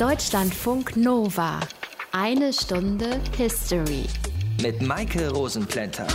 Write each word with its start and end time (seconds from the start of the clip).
Deutschlandfunk 0.00 0.96
Nova. 0.96 1.60
Eine 2.12 2.54
Stunde 2.54 3.20
History. 3.36 4.06
Mit 4.62 4.80
Maike 4.80 5.30
Rosenplanter. 5.30 6.06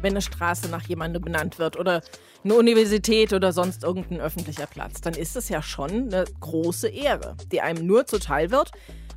Wenn 0.00 0.14
eine 0.14 0.22
Straße 0.22 0.70
nach 0.70 0.88
jemandem 0.88 1.20
benannt 1.20 1.58
wird 1.58 1.78
oder 1.78 2.00
eine 2.42 2.54
Universität 2.54 3.34
oder 3.34 3.52
sonst 3.52 3.82
irgendein 3.84 4.22
öffentlicher 4.22 4.66
Platz, 4.66 5.02
dann 5.02 5.12
ist 5.12 5.36
es 5.36 5.50
ja 5.50 5.60
schon 5.60 5.90
eine 5.90 6.24
große 6.40 6.88
Ehre, 6.88 7.36
die 7.52 7.60
einem 7.60 7.86
nur 7.86 8.06
zuteil 8.06 8.50
wird, 8.50 8.70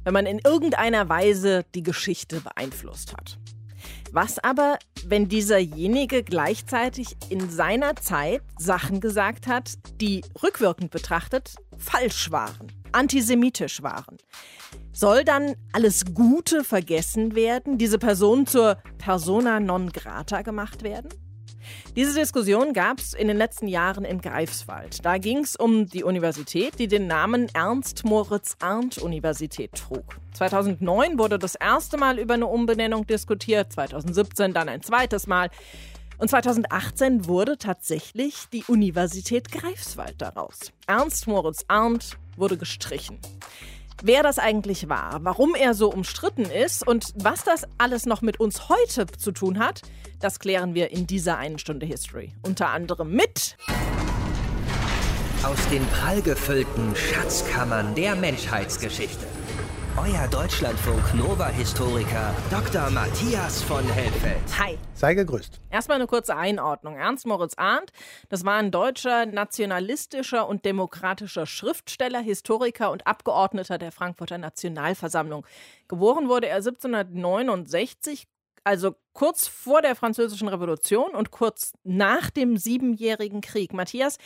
wenn 0.04 0.12
man 0.14 0.26
in 0.26 0.40
irgendeiner 0.40 1.08
Weise 1.08 1.64
die 1.74 1.84
Geschichte 1.84 2.42
beeinflusst 2.42 3.14
hat. 3.14 3.38
Was 4.12 4.38
aber, 4.40 4.80
wenn 5.06 5.30
dieserjenige 5.30 6.24
gleichzeitig 6.24 7.16
in 7.30 7.50
seiner 7.50 7.96
Zeit 7.96 8.42
Sachen 8.58 9.00
gesagt 9.00 9.48
hat, 9.48 9.76
die 10.02 10.26
rückwirkend 10.44 10.92
betrachtet 10.92 11.56
falsch 11.78 12.32
waren, 12.32 12.68
antisemitisch 12.92 13.84
waren? 13.84 14.18
Soll 14.92 15.24
dann 15.24 15.56
alles 15.74 16.14
Gute 16.14 16.64
vergessen 16.64 17.36
werden, 17.36 17.78
diese 17.78 18.00
Person 18.00 18.48
zur 18.48 18.78
persona 18.98 19.60
non 19.60 19.92
grata 19.92 20.42
gemacht 20.42 20.84
werden? 20.84 21.10
Diese 21.96 22.14
Diskussion 22.14 22.74
gab 22.74 23.00
es 23.00 23.14
in 23.14 23.28
den 23.28 23.38
letzten 23.38 23.68
Jahren 23.68 24.06
in 24.06 24.22
Greifswald. 24.22 25.04
Da 25.06 25.18
ging 25.18 25.40
es 25.40 25.56
um 25.56 25.88
die 25.88 26.04
Universität, 26.04 26.78
die 26.80 26.88
den 26.88 27.08
Namen 27.08 27.50
Ernst-Moritz-Arndt-Universität 27.54 29.74
trug. 29.74 30.20
2009 30.34 31.18
wurde 31.18 31.40
das 31.40 31.56
erste 31.56 31.98
Mal 31.98 32.20
über 32.20 32.36
eine 32.36 32.46
Umbenennung 32.48 33.08
diskutiert, 33.08 33.74
2017 33.74 34.54
dann 34.54 34.70
ein 34.70 34.84
zweites 34.84 35.26
Mal. 35.28 35.50
Und 36.20 36.30
2018 36.30 37.28
wurde 37.28 37.58
tatsächlich 37.58 38.46
die 38.52 38.64
Universität 38.68 39.52
Greifswald 39.52 40.22
daraus. 40.22 40.72
Ernst 40.88 41.28
Moritz 41.28 41.66
Arndt 41.68 42.18
wurde 42.38 42.58
gestrichen 42.58 43.20
wer 44.04 44.24
das 44.24 44.40
eigentlich 44.40 44.90
war, 44.90 45.20
warum 45.24 45.56
er 45.56 45.74
so 45.74 45.92
umstritten 45.92 46.44
ist 46.44 46.88
und 46.88 47.14
was 47.16 47.44
das 47.44 47.64
alles 47.78 48.06
noch 48.06 48.22
mit 48.22 48.40
uns 48.40 48.70
heute 48.70 49.08
zu 49.08 49.32
tun 49.32 49.60
hat, 49.60 49.82
das 50.20 50.40
klären 50.40 50.74
wir 50.74 50.92
in 50.92 51.08
dieser 51.08 51.38
einen 51.38 51.60
Stunde 51.60 51.86
History. 51.86 52.34
Unter 52.42 52.70
anderem 52.70 53.12
mit. 53.12 53.58
Aus 55.44 55.70
den 55.70 55.86
prallgefüllten 55.88 56.96
Schatzkammern 56.96 57.96
der 57.96 58.16
Menschheitsgeschichte. 58.16 59.26
Euer 59.98 60.28
Deutschlandfunk 60.28 61.16
Nova-Historiker 61.16 62.36
Dr. 62.52 62.88
Matthias 62.92 63.64
von 63.64 63.84
Helfeld. 63.84 64.44
Hi. 64.60 64.78
Sei 64.94 65.16
gegrüßt. 65.16 65.60
Erstmal 65.72 65.96
eine 65.96 66.06
kurze 66.06 66.36
Einordnung. 66.36 66.98
Ernst 66.98 67.26
Moritz 67.26 67.56
Arndt, 67.58 67.92
das 68.30 68.46
war 68.46 68.58
ein 68.58 68.70
deutscher 68.70 69.26
nationalistischer 69.26 70.48
und 70.48 70.66
demokratischer 70.66 71.48
Schriftsteller, 71.48 72.20
Historiker 72.20 72.92
und 72.92 73.08
Abgeordneter 73.08 73.80
der 73.80 73.92
Frankfurter 73.92 74.38
Nationalversammlung. 74.38 75.48
Geboren 75.88 76.30
wurde 76.30 76.46
er 76.48 76.58
1769, 76.58 78.28
also 78.64 78.94
kurz 79.14 79.48
vor 79.48 79.82
der 79.82 79.96
Französischen 79.96 80.48
Revolution 80.48 81.16
und 81.16 81.32
kurz 81.32 81.74
nach 81.84 82.30
dem 82.30 82.58
Siebenjährigen 82.58 83.42
Krieg. 83.42 83.74
Matthias, 83.74 84.20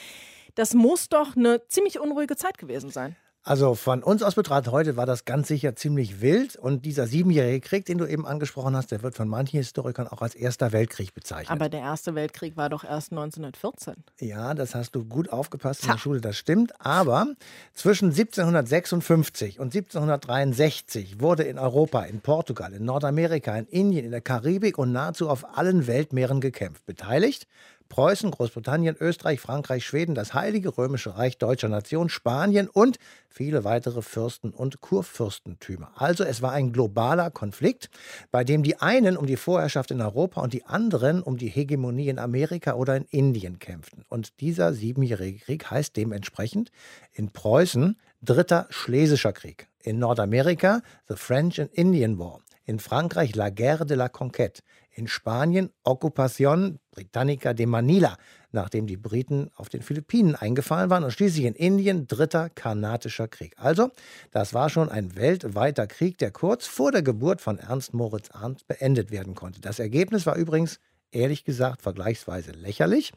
das 0.55 0.73
muss 0.73 1.07
doch 1.07 1.37
eine 1.37 1.65
ziemlich 1.67 1.97
unruhige 1.97 2.35
Zeit 2.35 2.57
gewesen 2.57 2.89
sein. 2.89 3.15
Also 3.43 3.73
von 3.73 4.03
uns 4.03 4.21
aus 4.21 4.35
betrachtet 4.35 4.71
heute 4.71 4.97
war 4.97 5.07
das 5.07 5.25
ganz 5.25 5.47
sicher 5.47 5.75
ziemlich 5.75 6.21
wild. 6.21 6.57
Und 6.57 6.85
dieser 6.85 7.07
siebenjährige 7.07 7.59
Krieg, 7.59 7.85
den 7.85 7.97
du 7.97 8.05
eben 8.05 8.27
angesprochen 8.27 8.75
hast, 8.75 8.91
der 8.91 9.01
wird 9.01 9.15
von 9.15 9.27
manchen 9.27 9.57
Historikern 9.57 10.07
auch 10.07 10.21
als 10.21 10.35
Erster 10.35 10.71
Weltkrieg 10.71 11.15
bezeichnet. 11.15 11.49
Aber 11.49 11.67
der 11.67 11.79
Erste 11.79 12.13
Weltkrieg 12.13 12.55
war 12.55 12.69
doch 12.69 12.83
erst 12.83 13.11
1914. 13.11 13.95
Ja, 14.19 14.53
das 14.53 14.75
hast 14.75 14.91
du 14.91 15.05
gut 15.05 15.33
aufgepasst 15.33 15.83
in 15.83 15.89
der 15.89 15.97
Schule, 15.97 16.21
das 16.21 16.37
stimmt. 16.37 16.79
Aber 16.79 17.25
zwischen 17.73 18.09
1756 18.09 19.59
und 19.59 19.73
1763 19.75 21.19
wurde 21.19 21.41
in 21.41 21.57
Europa, 21.57 22.03
in 22.03 22.21
Portugal, 22.21 22.73
in 22.73 22.85
Nordamerika, 22.85 23.57
in 23.57 23.65
Indien, 23.65 24.05
in 24.05 24.11
der 24.11 24.21
Karibik 24.21 24.77
und 24.77 24.91
nahezu 24.91 25.27
auf 25.29 25.57
allen 25.57 25.87
Weltmeeren 25.87 26.41
gekämpft. 26.41 26.85
Beteiligt 26.85 27.47
Preußen, 27.91 28.31
Großbritannien, 28.31 28.95
Österreich, 29.01 29.41
Frankreich, 29.41 29.85
Schweden, 29.85 30.15
das 30.15 30.33
Heilige 30.33 30.77
Römische 30.77 31.17
Reich 31.17 31.37
deutscher 31.37 31.67
Nation, 31.67 32.07
Spanien 32.07 32.69
und 32.69 32.97
viele 33.27 33.65
weitere 33.65 34.01
Fürsten 34.01 34.51
und 34.51 34.79
Kurfürstentümer. 34.79 35.91
Also 35.95 36.23
es 36.23 36.41
war 36.41 36.53
ein 36.53 36.71
globaler 36.71 37.31
Konflikt, 37.31 37.89
bei 38.31 38.45
dem 38.45 38.63
die 38.63 38.77
einen 38.77 39.17
um 39.17 39.25
die 39.25 39.35
Vorherrschaft 39.35 39.91
in 39.91 39.99
Europa 39.99 40.39
und 40.39 40.53
die 40.53 40.65
anderen 40.65 41.21
um 41.21 41.35
die 41.35 41.49
Hegemonie 41.49 42.07
in 42.07 42.17
Amerika 42.17 42.75
oder 42.75 42.95
in 42.95 43.03
Indien 43.09 43.59
kämpften. 43.59 44.05
Und 44.07 44.39
dieser 44.39 44.71
siebenjährige 44.71 45.39
Krieg 45.39 45.69
heißt 45.69 45.97
dementsprechend 45.97 46.71
in 47.11 47.31
Preußen 47.31 47.97
Dritter 48.21 48.67
Schlesischer 48.69 49.33
Krieg, 49.33 49.67
in 49.83 49.99
Nordamerika 49.99 50.81
The 51.09 51.15
French 51.17 51.59
and 51.59 51.73
Indian 51.73 52.17
War, 52.17 52.39
in 52.63 52.79
Frankreich 52.79 53.35
La 53.35 53.49
Guerre 53.49 53.85
de 53.85 53.97
la 53.97 54.07
Conquête, 54.07 54.61
in 54.93 55.07
Spanien 55.07 55.69
Occupation 55.83 56.79
Britannica 56.91 57.53
de 57.53 57.65
Manila, 57.65 58.17
nachdem 58.51 58.87
die 58.87 58.97
Briten 58.97 59.49
auf 59.55 59.69
den 59.69 59.81
Philippinen 59.81 60.35
eingefallen 60.35 60.89
waren 60.89 61.03
und 61.03 61.11
schließlich 61.11 61.45
in 61.45 61.55
Indien 61.55 62.07
dritter 62.07 62.49
Karnatischer 62.49 63.27
Krieg. 63.27 63.53
Also, 63.57 63.91
das 64.31 64.53
war 64.53 64.69
schon 64.69 64.89
ein 64.89 65.15
weltweiter 65.15 65.87
Krieg, 65.87 66.17
der 66.17 66.31
kurz 66.31 66.67
vor 66.67 66.91
der 66.91 67.01
Geburt 67.01 67.41
von 67.41 67.57
Ernst 67.59 67.93
Moritz 67.93 68.29
Arndt 68.31 68.67
beendet 68.67 69.11
werden 69.11 69.35
konnte. 69.35 69.61
Das 69.61 69.79
Ergebnis 69.79 70.25
war 70.25 70.35
übrigens 70.35 70.79
ehrlich 71.11 71.43
gesagt 71.43 71.81
vergleichsweise 71.81 72.51
lächerlich. 72.51 73.11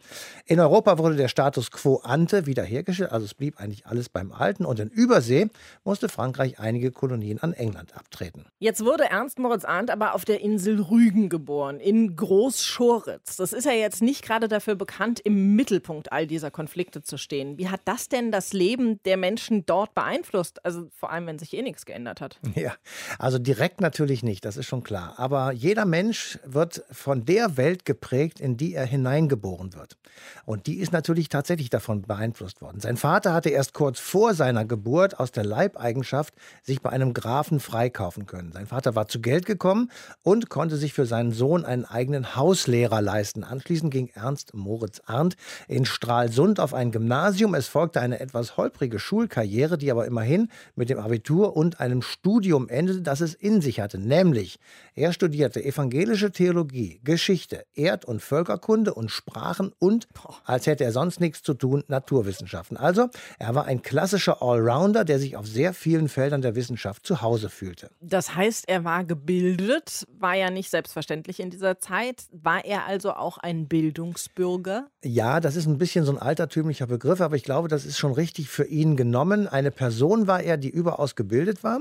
In 0.47 0.60
Europa 0.60 0.99
wurde 0.99 1.16
der 1.16 1.28
Status 1.28 1.71
quo 1.71 1.97
ante 1.97 2.47
wiederhergestellt, 2.47 3.12
also 3.12 3.25
es 3.25 3.34
blieb 3.34 3.60
eigentlich 3.60 3.87
alles 3.87 4.09
beim 4.09 4.32
Alten. 4.32 4.65
Und 4.65 4.81
in 4.81 4.88
Übersee 4.88 5.49
musste 5.84 6.09
Frankreich 6.09 6.59
einige 6.59 6.91
Kolonien 6.91 7.38
an 7.41 7.53
England 7.53 7.97
abtreten. 7.97 8.47
Jetzt 8.59 8.84
wurde 8.84 9.05
Ernst 9.05 9.38
Moritz 9.38 9.65
Arndt 9.65 9.91
aber 9.91 10.15
auf 10.15 10.25
der 10.25 10.41
Insel 10.41 10.81
Rügen 10.81 11.28
geboren, 11.28 11.81
in 11.81 12.16
Großschoritz. 12.16 13.37
Das 13.37 13.53
ist 13.53 13.65
ja 13.65 13.72
jetzt 13.72 14.03
nicht 14.03 14.22
gerade 14.22 14.49
dafür 14.49 14.75
bekannt, 14.75 15.21
im 15.21 15.55
Mittelpunkt 15.56 16.12
all 16.12 16.26
dieser 16.26 16.50
Konflikte 16.50 17.03
zu 17.03 17.16
stehen. 17.16 17.59
Wie 17.59 17.69
hat 17.69 17.81
das 17.84 18.09
denn 18.09 18.32
das 18.32 18.53
Leben 18.53 19.03
der 19.05 19.16
Menschen 19.16 19.66
dort 19.66 19.94
beeinflusst? 19.94 20.65
Also 20.65 20.88
vor 20.93 21.11
allem, 21.11 21.26
wenn 21.26 21.38
sich 21.38 21.55
eh 21.55 21.62
nichts 21.62 21.87
geändert 21.87 22.21
hat. 22.21 22.38
Ja, 22.55 22.72
also 23.19 23.38
direkt 23.38 23.81
natürlich 23.81 24.22
nicht, 24.22 24.44
das 24.44 24.56
ist 24.56 24.66
schon 24.66 24.84
klar. 24.84 25.15
Aber 25.16 25.50
jeder 25.50 25.84
Mensch 25.84 26.38
wird 26.44 26.84
von 26.91 27.25
der 27.25 27.56
Welt 27.56 27.83
geprägt, 27.84 28.40
in 28.40 28.56
die 28.56 28.74
er 28.74 28.86
hineingeboren 28.86 29.74
wird. 29.74 29.96
Und 30.44 30.66
die 30.66 30.76
ist 30.76 30.92
natürlich 30.92 31.28
tatsächlich 31.28 31.70
davon 31.70 32.02
beeinflusst 32.02 32.60
worden. 32.60 32.80
Sein 32.80 32.96
Vater 32.96 33.32
hatte 33.32 33.50
erst 33.50 33.74
kurz 33.74 33.98
vor 33.98 34.34
seiner 34.34 34.64
Geburt 34.64 35.18
aus 35.18 35.32
der 35.32 35.44
Leibeigenschaft 35.44 36.34
sich 36.62 36.80
bei 36.80 36.90
einem 36.90 37.14
Grafen 37.14 37.60
freikaufen 37.60 38.26
können. 38.26 38.52
Sein 38.52 38.66
Vater 38.66 38.94
war 38.94 39.08
zu 39.08 39.20
Geld 39.20 39.46
gekommen 39.46 39.90
und 40.22 40.50
konnte 40.50 40.76
sich 40.76 40.92
für 40.92 41.06
seinen 41.06 41.32
Sohn 41.32 41.64
einen 41.64 41.84
eigenen 41.84 42.36
Hauslehrer 42.36 43.00
leisten. 43.00 43.44
Anschließend 43.44 43.92
ging 43.92 44.10
Ernst 44.14 44.54
Moritz 44.54 45.02
Arndt 45.06 45.36
in 45.68 45.84
Stralsund 45.84 46.60
auf 46.60 46.74
ein 46.74 46.92
Gymnasium. 46.92 47.54
Es 47.54 47.68
folgte 47.68 48.00
eine 48.00 48.20
etwas 48.20 48.56
holprige 48.56 48.98
Schulkarriere, 48.98 49.78
die 49.78 49.90
aber 49.90 50.06
immerhin 50.06 50.48
mit 50.76 50.90
dem 50.90 50.98
Abitur 50.98 51.56
und 51.56 51.80
einem 51.80 52.02
Studium 52.02 52.68
endete, 52.68 53.02
das 53.02 53.20
es 53.20 53.34
in 53.34 53.60
sich 53.60 53.80
hatte. 53.80 53.98
Nämlich, 53.98 54.58
er 54.94 55.12
studierte 55.12 55.64
evangelische 55.64 56.30
Theologie, 56.30 57.00
Geschichte, 57.04 57.64
Erd- 57.76 58.04
und 58.04 58.22
Völkerkunde 58.22 58.94
und 58.94 59.10
Sprachen 59.10 59.72
und, 59.78 60.08
als 60.44 60.66
hätte 60.66 60.84
er 60.84 60.92
sonst 60.92 61.20
nichts 61.20 61.42
zu 61.42 61.54
tun, 61.54 61.84
Naturwissenschaften. 61.88 62.76
Also, 62.76 63.08
er 63.38 63.54
war 63.54 63.66
ein 63.66 63.82
klassischer 63.82 64.42
Allrounder, 64.42 65.04
der 65.04 65.18
sich 65.18 65.36
auf 65.36 65.46
sehr 65.46 65.74
vielen 65.74 66.08
Feldern 66.08 66.42
der 66.42 66.54
Wissenschaft 66.54 67.06
zu 67.06 67.22
Hause 67.22 67.48
fühlte. 67.50 67.90
Das 68.00 68.34
heißt, 68.34 68.68
er 68.68 68.84
war 68.84 69.04
gebildet, 69.04 70.06
war 70.18 70.34
ja 70.34 70.50
nicht 70.50 70.70
selbstverständlich 70.70 71.40
in 71.40 71.50
dieser 71.50 71.78
Zeit. 71.78 72.24
War 72.32 72.64
er 72.64 72.86
also 72.86 73.12
auch 73.12 73.38
ein 73.38 73.68
Bildungsbürger? 73.68 74.88
Ja, 75.04 75.40
das 75.40 75.56
ist 75.56 75.66
ein 75.66 75.78
bisschen 75.78 76.04
so 76.04 76.12
ein 76.12 76.18
altertümlicher 76.18 76.86
Begriff, 76.86 77.20
aber 77.20 77.36
ich 77.36 77.42
glaube, 77.42 77.68
das 77.68 77.84
ist 77.84 77.98
schon 77.98 78.12
richtig 78.12 78.48
für 78.48 78.64
ihn 78.64 78.96
genommen. 78.96 79.48
Eine 79.48 79.70
Person 79.70 80.26
war 80.26 80.42
er, 80.42 80.56
die 80.56 80.70
überaus 80.70 81.14
gebildet 81.14 81.62
war, 81.62 81.81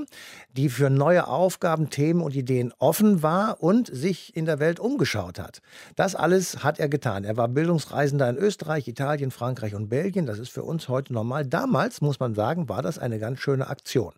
die 0.52 0.68
für 0.68 0.90
neue 0.90 1.26
Aufgaben, 1.26 1.90
Themen 1.90 2.20
und 2.20 2.34
Ideen 2.34 2.72
offen 2.78 3.22
war 3.22 3.62
und 3.62 3.88
sich 3.88 4.36
in 4.36 4.44
der 4.44 4.58
Welt 4.58 4.80
umgeschaut 4.80 5.38
hat. 5.38 5.60
Das 5.96 6.14
alles 6.14 6.62
hat 6.64 6.78
er 6.78 6.88
getan. 6.88 7.24
Er 7.24 7.36
war 7.36 7.48
Bildungsreisender 7.48 8.28
in 8.28 8.36
Österreich, 8.36 8.88
Italien, 8.88 9.30
Frankreich 9.30 9.74
und 9.74 9.88
Belgien. 9.88 10.26
Das 10.26 10.38
ist 10.38 10.50
für 10.50 10.62
uns 10.62 10.88
heute 10.88 11.12
normal. 11.12 11.46
Damals, 11.46 12.00
muss 12.00 12.20
man 12.20 12.34
sagen, 12.34 12.68
war 12.68 12.82
das 12.82 12.98
eine 12.98 13.18
ganz 13.18 13.40
schöne 13.40 13.68
Aktion. 13.68 14.12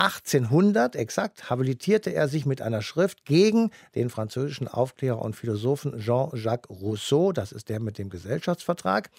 1800 0.00 0.96
exakt 0.96 1.50
habilitierte 1.50 2.08
er 2.14 2.26
sich 2.26 2.46
mit 2.46 2.62
einer 2.62 2.80
Schrift 2.80 3.26
gegen 3.26 3.70
den 3.94 4.08
französischen 4.08 4.66
Aufklärer 4.66 5.20
und 5.20 5.36
Philosophen 5.36 5.98
Jean-Jacques 6.00 6.70
Rousseau, 6.70 7.32
das 7.32 7.52
ist 7.52 7.68
der 7.68 7.80
mit 7.80 7.98
dem 7.98 8.08
Gesellschaftsvertrag. 8.08 9.10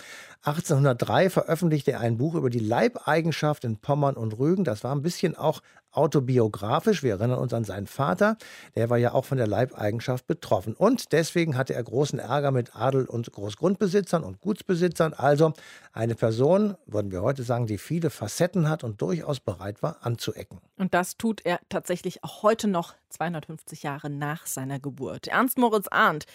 1803 0.42 1.30
veröffentlichte 1.30 1.92
er 1.92 2.00
ein 2.00 2.18
Buch 2.18 2.34
über 2.34 2.50
die 2.50 2.60
Leibeigenschaft 2.60 3.64
in 3.64 3.78
Pommern 3.78 4.16
und 4.16 4.40
Rügen. 4.40 4.64
Das 4.64 4.84
war 4.84 4.96
ein 4.96 5.04
bisschen 5.04 5.36
auch 5.36 5.62
autobiografisch. 5.92 7.04
Wir 7.04 7.12
erinnern 7.12 7.40
uns 7.40 7.54
an 7.54 7.64
seinen 7.64 7.88
Vater, 7.88 8.38
der 8.76 8.90
war 8.90 8.98
ja 8.98 9.14
auch 9.14 9.26
von 9.26 9.38
der 9.38 9.48
Leibeigenschaft 9.48 10.28
betroffen. 10.28 10.74
Und 10.74 11.12
deswegen 11.12 11.58
hatte 11.58 11.74
er 11.74 11.84
großen 11.84 12.20
Ärger 12.20 12.52
mit 12.52 12.76
Adel 12.76 13.06
und 13.06 13.32
Großgrundbesitzern 13.32 14.24
und 14.24 14.40
Gutsbesitzern. 14.42 15.14
Also 15.14 15.54
eine 15.94 16.16
Person, 16.16 16.76
würden 16.86 17.12
wir 17.12 17.22
heute 17.22 17.44
sagen, 17.44 17.68
die 17.68 17.78
viele 17.78 18.10
Facetten 18.10 18.70
hat 18.70 18.84
und 18.84 19.02
durchaus 19.02 19.40
bereit 19.40 19.82
war, 19.84 19.98
anzuecken. 20.02 20.60
Und 20.78 20.94
das 20.94 21.18
tut 21.18 21.46
er 21.46 21.60
tatsächlich 21.70 22.24
auch 22.24 22.44
heute 22.44 22.68
noch, 22.68 22.96
250 23.10 23.84
Jahre 23.84 24.10
nach 24.10 24.46
seiner 24.46 24.80
Geburt. 24.80 25.28
Ernst 25.28 25.58
Moritz 25.58 25.88
Arndt 25.90 26.26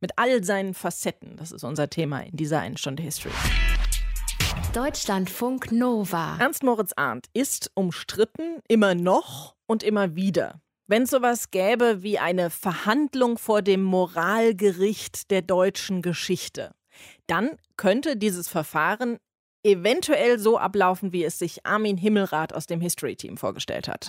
mit 0.00 0.12
all 0.16 0.44
seinen 0.44 0.74
Facetten, 0.74 1.36
das 1.36 1.52
ist 1.52 1.64
unser 1.64 1.90
Thema 1.90 2.20
in 2.20 2.36
dieser 2.36 2.60
einen 2.60 2.76
Stunde 2.76 3.02
History. 3.02 3.32
Deutschlandfunk 4.78 5.72
Nova. 5.72 6.36
Ernst 6.38 6.62
Moritz 6.62 6.92
Arndt 6.94 7.26
ist 7.34 7.72
umstritten, 7.74 8.60
immer 8.68 8.94
noch 8.94 9.56
und 9.66 9.82
immer 9.82 10.14
wieder. 10.14 10.60
Wenn 10.86 11.02
es 11.02 11.10
sowas 11.10 11.50
gäbe 11.50 12.04
wie 12.04 12.20
eine 12.20 12.48
Verhandlung 12.48 13.38
vor 13.38 13.60
dem 13.60 13.82
Moralgericht 13.82 15.32
der 15.32 15.42
deutschen 15.42 16.00
Geschichte, 16.00 16.70
dann 17.26 17.56
könnte 17.76 18.16
dieses 18.16 18.46
Verfahren 18.46 19.18
eventuell 19.64 20.38
so 20.38 20.58
ablaufen, 20.58 21.12
wie 21.12 21.24
es 21.24 21.40
sich 21.40 21.66
Armin 21.66 21.96
Himmelrath 21.96 22.54
aus 22.54 22.66
dem 22.66 22.80
History-Team 22.80 23.36
vorgestellt 23.36 23.88
hat. 23.88 24.08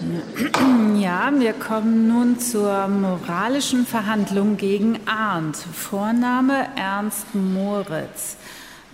Ähm, 0.00 1.00
ja, 1.02 1.30
wir 1.38 1.52
kommen 1.52 2.08
nun 2.08 2.40
zur 2.40 2.88
moralischen 2.88 3.84
Verhandlung 3.84 4.56
gegen 4.56 5.00
Arndt. 5.06 5.58
Vorname 5.58 6.66
Ernst 6.76 7.34
Moritz. 7.34 8.38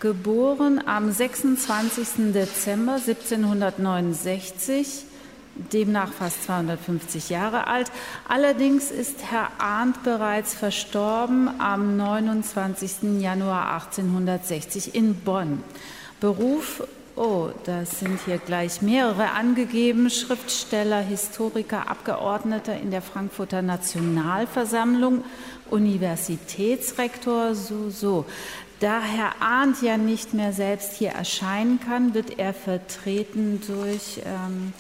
Geboren 0.05 0.87
am 0.87 1.11
26. 1.11 2.33
Dezember 2.35 2.97
1769 2.97 5.05
demnach 5.73 6.13
fast 6.13 6.45
250 6.45 7.31
Jahre 7.31 7.69
alt. 7.69 7.91
Allerdings 8.29 8.91
ist 8.91 9.31
Herr 9.31 9.49
Arndt 9.57 10.03
bereits 10.03 10.53
verstorben 10.53 11.59
am 11.59 11.97
29. 11.97 13.23
Januar 13.23 13.73
1860 13.73 14.95
in 14.95 15.15
Bonn. 15.15 15.65
Beruf, 16.21 16.87
oh, 17.17 17.49
das 17.65 18.01
sind 18.01 18.21
hier 18.27 18.37
gleich 18.37 18.83
mehrere 18.83 19.31
angegeben, 19.31 20.11
Schriftsteller, 20.11 21.01
Historiker, 21.01 21.89
Abgeordneter 21.89 22.79
in 22.79 22.91
der 22.91 23.01
Frankfurter 23.01 23.63
Nationalversammlung, 23.63 25.25
Universitätsrektor, 25.71 27.55
so, 27.55 27.89
so. 27.89 28.27
Da 28.85 29.01
Herr 29.01 29.41
Arndt 29.41 29.81
ja 29.81 29.97
nicht 29.97 30.35
mehr 30.35 30.53
selbst 30.53 30.93
hier 30.93 31.13
erscheinen 31.13 31.81
kann, 31.81 32.13
wird 32.13 32.39
er 32.39 32.53
vertreten 32.53 33.63
durch 33.67 34.21
ähm, 34.27 34.75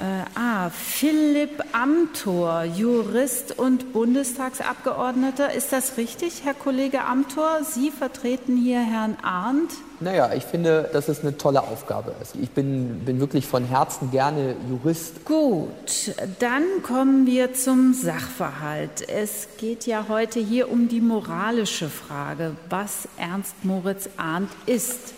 äh, 0.00 0.38
ah, 0.38 0.70
Philipp 0.70 1.62
Amthor, 1.72 2.64
Jurist 2.64 3.58
und 3.58 3.92
Bundestagsabgeordneter. 3.92 5.52
Ist 5.54 5.72
das 5.72 5.96
richtig, 5.96 6.42
Herr 6.44 6.54
Kollege 6.54 7.04
Amthor? 7.04 7.60
Sie 7.62 7.90
vertreten 7.90 8.56
hier 8.56 8.80
Herrn 8.80 9.16
Arndt. 9.22 9.72
Naja, 10.00 10.32
ich 10.34 10.44
finde, 10.44 10.90
dass 10.92 11.08
es 11.08 11.20
eine 11.20 11.38
tolle 11.38 11.62
Aufgabe 11.62 12.14
ist. 12.20 12.34
Ich 12.34 12.50
bin, 12.50 13.04
bin 13.04 13.20
wirklich 13.20 13.46
von 13.46 13.64
Herzen 13.64 14.10
gerne 14.10 14.56
Jurist. 14.68 15.24
Gut, 15.24 16.14
dann 16.40 16.64
kommen 16.82 17.26
wir 17.26 17.54
zum 17.54 17.94
Sachverhalt. 17.94 19.08
Es 19.08 19.48
geht 19.58 19.86
ja 19.86 20.06
heute 20.08 20.40
hier 20.40 20.70
um 20.70 20.88
die 20.88 21.00
moralische 21.00 21.88
Frage, 21.88 22.56
was 22.68 23.08
Ernst 23.16 23.54
Moritz 23.64 24.10
Arndt 24.16 24.50
ist. 24.66 25.14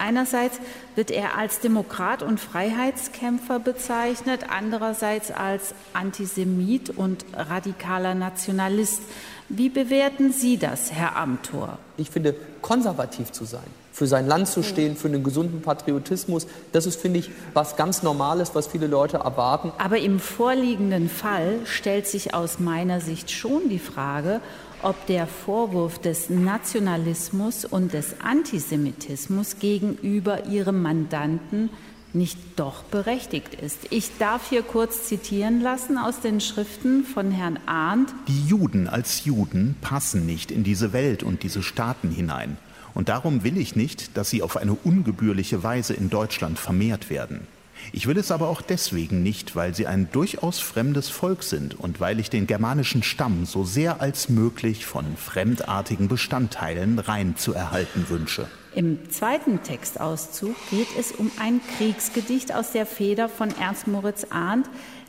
Einerseits 0.00 0.58
wird 0.94 1.10
er 1.10 1.36
als 1.36 1.60
Demokrat 1.60 2.22
und 2.22 2.40
Freiheitskämpfer 2.40 3.58
bezeichnet, 3.58 4.46
andererseits 4.48 5.30
als 5.30 5.74
Antisemit 5.92 6.90
und 6.90 7.24
radikaler 7.34 8.14
Nationalist. 8.14 9.02
Wie 9.50 9.68
bewerten 9.68 10.32
Sie 10.32 10.56
das, 10.56 10.92
Herr 10.92 11.16
Amthor? 11.16 11.78
Ich 11.96 12.08
finde, 12.08 12.34
konservativ 12.62 13.32
zu 13.32 13.44
sein, 13.44 13.66
für 13.92 14.06
sein 14.06 14.26
Land 14.26 14.48
zu 14.48 14.62
stehen, 14.62 14.96
für 14.96 15.08
einen 15.08 15.22
gesunden 15.22 15.60
Patriotismus, 15.60 16.46
das 16.72 16.86
ist, 16.86 17.00
finde 17.00 17.18
ich, 17.18 17.30
was 17.52 17.76
ganz 17.76 18.02
Normales, 18.02 18.54
was 18.54 18.68
viele 18.68 18.86
Leute 18.86 19.18
erwarten. 19.18 19.72
Aber 19.78 19.98
im 19.98 20.18
vorliegenden 20.18 21.10
Fall 21.10 21.58
stellt 21.64 22.06
sich 22.06 22.32
aus 22.32 22.58
meiner 22.58 23.00
Sicht 23.00 23.30
schon 23.30 23.68
die 23.68 23.78
Frage, 23.78 24.40
ob 24.82 25.06
der 25.06 25.26
Vorwurf 25.26 25.98
des 25.98 26.30
Nationalismus 26.30 27.64
und 27.64 27.92
des 27.92 28.20
Antisemitismus 28.20 29.58
gegenüber 29.58 30.46
ihrem 30.46 30.82
Mandanten 30.82 31.70
nicht 32.12 32.38
doch 32.56 32.82
berechtigt 32.84 33.54
ist. 33.54 33.78
Ich 33.90 34.18
darf 34.18 34.48
hier 34.48 34.62
kurz 34.62 35.04
zitieren 35.04 35.60
lassen 35.60 35.98
aus 35.98 36.20
den 36.20 36.40
Schriften 36.40 37.04
von 37.04 37.30
Herrn 37.30 37.58
Arndt. 37.66 38.12
Die 38.28 38.46
Juden 38.46 38.88
als 38.88 39.24
Juden 39.24 39.76
passen 39.80 40.26
nicht 40.26 40.50
in 40.50 40.64
diese 40.64 40.92
Welt 40.92 41.22
und 41.22 41.42
diese 41.42 41.62
Staaten 41.62 42.10
hinein. 42.10 42.56
Und 42.94 43.08
darum 43.08 43.44
will 43.44 43.56
ich 43.56 43.76
nicht, 43.76 44.16
dass 44.16 44.30
sie 44.30 44.42
auf 44.42 44.56
eine 44.56 44.74
ungebührliche 44.74 45.62
Weise 45.62 45.94
in 45.94 46.10
Deutschland 46.10 46.58
vermehrt 46.58 47.10
werden. 47.10 47.46
Ich 47.92 48.06
will 48.06 48.18
es 48.18 48.30
aber 48.30 48.48
auch 48.48 48.62
deswegen 48.62 49.22
nicht, 49.22 49.56
weil 49.56 49.74
sie 49.74 49.86
ein 49.86 50.08
durchaus 50.12 50.60
fremdes 50.60 51.08
Volk 51.08 51.42
sind 51.42 51.78
und 51.78 52.00
weil 52.00 52.20
ich 52.20 52.30
den 52.30 52.46
germanischen 52.46 53.02
Stamm 53.02 53.46
so 53.46 53.64
sehr 53.64 54.00
als 54.00 54.28
möglich 54.28 54.86
von 54.86 55.16
fremdartigen 55.16 56.08
Bestandteilen 56.08 56.98
rein 56.98 57.36
zu 57.36 57.52
erhalten 57.52 58.06
wünsche. 58.08 58.46
Im 58.74 59.10
zweiten 59.10 59.62
Textauszug 59.62 60.54
geht 60.70 60.88
es 60.98 61.10
um 61.12 61.30
ein 61.40 61.60
Kriegsgedicht 61.76 62.54
aus 62.54 62.70
der 62.72 62.86
Feder 62.86 63.28
von 63.28 63.50
Ernst 63.58 63.88
Moritz 63.88 64.26
Arndt, 64.30 64.68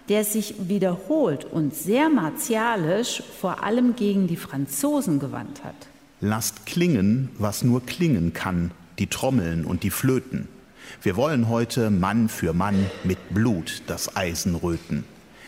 der 0.09 0.24
sich 0.24 0.56
wiederholt 0.67 1.45
und 1.45 1.75
sehr 1.75 2.09
martialisch 2.09 3.21
vor 3.39 3.63
allem 3.63 3.95
gegen 3.95 4.27
die 4.27 4.35
Franzosen 4.35 5.19
gewandt 5.19 5.63
hat. 5.63 5.75
Lasst 6.21 6.65
klingen, 6.65 7.29
was 7.38 7.63
nur 7.63 7.85
klingen 7.85 8.33
kann, 8.33 8.71
die 9.00 9.07
Trommeln 9.07 9.63
und 9.65 9.83
die 9.83 9.89
Flöten. 9.89 10.47
Wir 11.03 11.15
wollen 11.15 11.50
heute 11.50 11.89
Mann 11.89 12.30
für 12.30 12.53
Mann 12.53 12.86
mit 13.03 13.33
Blut 13.33 13.81
das 13.88 14.15
Eisen 14.15 14.53
röten. 14.53 15.03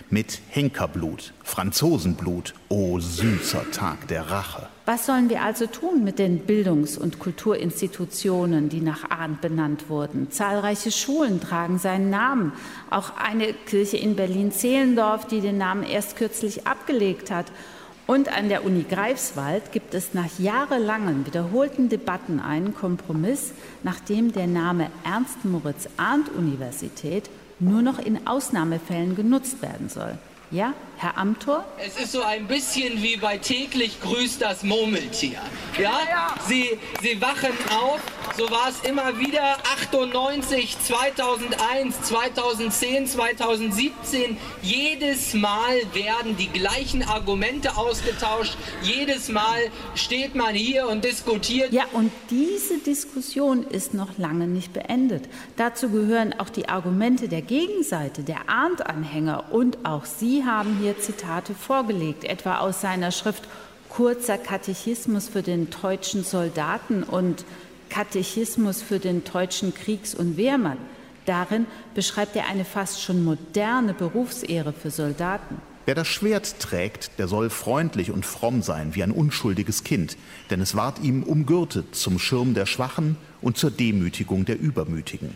Mit 0.09 0.41
Henkerblut, 0.49 1.31
Franzosenblut, 1.43 2.55
o 2.69 2.93
oh 2.93 2.99
süßer 2.99 3.69
Tag 3.69 4.07
der 4.07 4.31
Rache. 4.31 4.67
Was 4.87 5.05
sollen 5.05 5.29
wir 5.29 5.43
also 5.43 5.67
tun 5.67 6.03
mit 6.03 6.17
den 6.17 6.39
Bildungs- 6.39 6.97
und 6.97 7.19
Kulturinstitutionen, 7.19 8.69
die 8.69 8.81
nach 8.81 9.11
Arndt 9.11 9.41
benannt 9.41 9.89
wurden? 9.89 10.31
Zahlreiche 10.31 10.91
Schulen 10.91 11.39
tragen 11.39 11.77
seinen 11.77 12.09
Namen. 12.09 12.53
Auch 12.89 13.15
eine 13.15 13.53
Kirche 13.53 13.97
in 13.97 14.15
Berlin-Zehlendorf, 14.15 15.27
die 15.27 15.41
den 15.41 15.59
Namen 15.59 15.83
erst 15.83 16.15
kürzlich 16.15 16.65
abgelegt 16.65 17.29
hat. 17.29 17.51
Und 18.05 18.35
an 18.35 18.49
der 18.49 18.65
Uni 18.65 18.83
Greifswald 18.83 19.71
gibt 19.71 19.93
es 19.93 20.13
nach 20.13 20.37
jahrelangen 20.37 21.25
wiederholten 21.25 21.87
Debatten 21.87 22.41
einen 22.41 22.75
Kompromiss, 22.75 23.53
nachdem 23.83 24.33
der 24.33 24.47
Name 24.47 24.87
Ernst 25.05 25.45
Moritz 25.45 25.87
Arndt 25.95 26.29
Universität 26.29 27.29
nur 27.59 27.81
noch 27.81 27.99
in 27.99 28.27
Ausnahmefällen 28.27 29.15
genutzt 29.15 29.61
werden 29.61 29.87
soll. 29.87 30.17
Ja, 30.51 30.73
Herr 31.03 31.17
Amthor? 31.17 31.65
Es 31.77 31.99
ist 31.99 32.13
so 32.13 32.21
ein 32.21 32.47
bisschen 32.47 33.03
wie 33.03 33.17
bei 33.17 33.37
täglich 33.37 33.99
grüßt 33.99 34.41
das 34.41 34.63
Murmeltier. 34.63 35.37
Ja? 35.77 36.33
Sie, 36.47 36.79
Sie 37.01 37.19
wachen 37.19 37.51
auf, 37.69 37.99
so 38.37 38.49
war 38.49 38.69
es 38.69 38.89
immer 38.89 39.19
wieder 39.19 39.57
98, 39.73 40.77
2001, 40.79 42.01
2010, 42.03 43.07
2017. 43.07 44.37
Jedes 44.61 45.33
Mal 45.33 45.75
werden 45.93 46.37
die 46.37 46.47
gleichen 46.47 47.03
Argumente 47.03 47.75
ausgetauscht. 47.75 48.55
Jedes 48.81 49.27
Mal 49.27 49.59
steht 49.95 50.35
man 50.35 50.55
hier 50.55 50.87
und 50.87 51.03
diskutiert. 51.03 51.73
Ja, 51.73 51.83
und 51.91 52.13
diese 52.29 52.77
Diskussion 52.77 53.67
ist 53.67 53.93
noch 53.93 54.17
lange 54.17 54.47
nicht 54.47 54.71
beendet. 54.71 55.25
Dazu 55.57 55.89
gehören 55.89 56.33
auch 56.39 56.49
die 56.49 56.69
Argumente 56.69 57.27
der 57.27 57.41
Gegenseite, 57.41 58.23
der 58.23 58.47
Arndt-Anhänger. 58.49 59.51
Und 59.51 59.85
auch 59.85 60.05
Sie 60.05 60.45
haben 60.45 60.77
hier 60.81 60.92
Zitate 60.97 61.53
vorgelegt, 61.53 62.23
etwa 62.23 62.59
aus 62.59 62.81
seiner 62.81 63.11
Schrift 63.11 63.43
Kurzer 63.89 64.37
Katechismus 64.37 65.29
für 65.29 65.43
den 65.43 65.69
deutschen 65.69 66.23
Soldaten 66.23 67.03
und 67.03 67.45
Katechismus 67.89 68.81
für 68.81 68.99
den 68.99 69.23
deutschen 69.23 69.73
Kriegs- 69.73 70.15
und 70.15 70.35
Wehrmann. 70.35 70.77
Darin 71.25 71.67
beschreibt 71.93 72.35
er 72.35 72.47
eine 72.47 72.65
fast 72.65 73.01
schon 73.01 73.23
moderne 73.23 73.93
Berufsehre 73.93 74.73
für 74.73 74.89
Soldaten. 74.89 75.61
Wer 75.85 75.95
das 75.95 76.07
Schwert 76.07 76.59
trägt, 76.59 77.19
der 77.19 77.27
soll 77.27 77.49
freundlich 77.49 78.11
und 78.11 78.25
fromm 78.25 78.61
sein 78.61 78.95
wie 78.95 79.03
ein 79.03 79.11
unschuldiges 79.11 79.83
Kind, 79.83 80.17
denn 80.49 80.61
es 80.61 80.75
ward 80.75 80.99
ihm 81.03 81.23
umgürtet 81.23 81.93
zum 81.93 82.19
Schirm 82.19 82.53
der 82.53 82.65
Schwachen 82.65 83.17
und 83.41 83.57
zur 83.57 83.69
Demütigung 83.69 84.45
der 84.45 84.59
Übermütigen. 84.59 85.35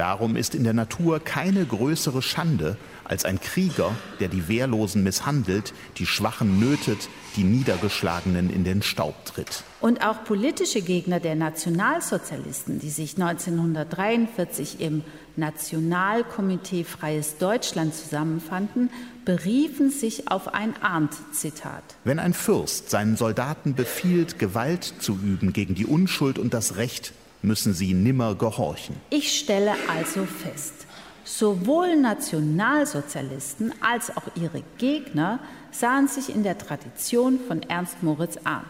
Darum 0.00 0.34
ist 0.34 0.54
in 0.54 0.64
der 0.64 0.72
Natur 0.72 1.20
keine 1.20 1.62
größere 1.62 2.22
Schande 2.22 2.78
als 3.04 3.26
ein 3.26 3.38
Krieger, 3.38 3.94
der 4.18 4.28
die 4.28 4.48
Wehrlosen 4.48 5.02
misshandelt, 5.02 5.74
die 5.98 6.06
Schwachen 6.06 6.58
nötet, 6.58 7.10
die 7.36 7.44
Niedergeschlagenen 7.44 8.48
in 8.48 8.64
den 8.64 8.80
Staub 8.80 9.26
tritt. 9.26 9.62
Und 9.78 10.02
auch 10.02 10.24
politische 10.24 10.80
Gegner 10.80 11.20
der 11.20 11.34
Nationalsozialisten, 11.34 12.78
die 12.78 12.88
sich 12.88 13.20
1943 13.20 14.80
im 14.80 15.04
Nationalkomitee 15.36 16.84
Freies 16.84 17.36
Deutschland 17.36 17.94
zusammenfanden, 17.94 18.88
beriefen 19.26 19.90
sich 19.90 20.30
auf 20.30 20.54
ein 20.54 20.72
Arndt-Zitat. 20.80 21.82
Wenn 22.04 22.18
ein 22.18 22.32
Fürst 22.32 22.88
seinen 22.88 23.18
Soldaten 23.18 23.74
befiehlt, 23.74 24.38
Gewalt 24.38 24.94
zu 25.00 25.12
üben 25.12 25.52
gegen 25.52 25.74
die 25.74 25.84
Unschuld 25.84 26.38
und 26.38 26.54
das 26.54 26.76
Recht, 26.76 27.12
müssen 27.42 27.74
sie 27.74 27.94
nimmer 27.94 28.34
gehorchen. 28.34 28.96
Ich 29.10 29.38
stelle 29.38 29.72
also 29.88 30.24
fest, 30.24 30.86
sowohl 31.24 31.96
Nationalsozialisten 31.96 33.72
als 33.80 34.16
auch 34.16 34.24
ihre 34.34 34.62
Gegner 34.78 35.38
sahen 35.70 36.08
sich 36.08 36.34
in 36.34 36.42
der 36.42 36.58
Tradition 36.58 37.38
von 37.46 37.62
Ernst 37.62 38.02
Moritz 38.02 38.38
Arndt, 38.44 38.68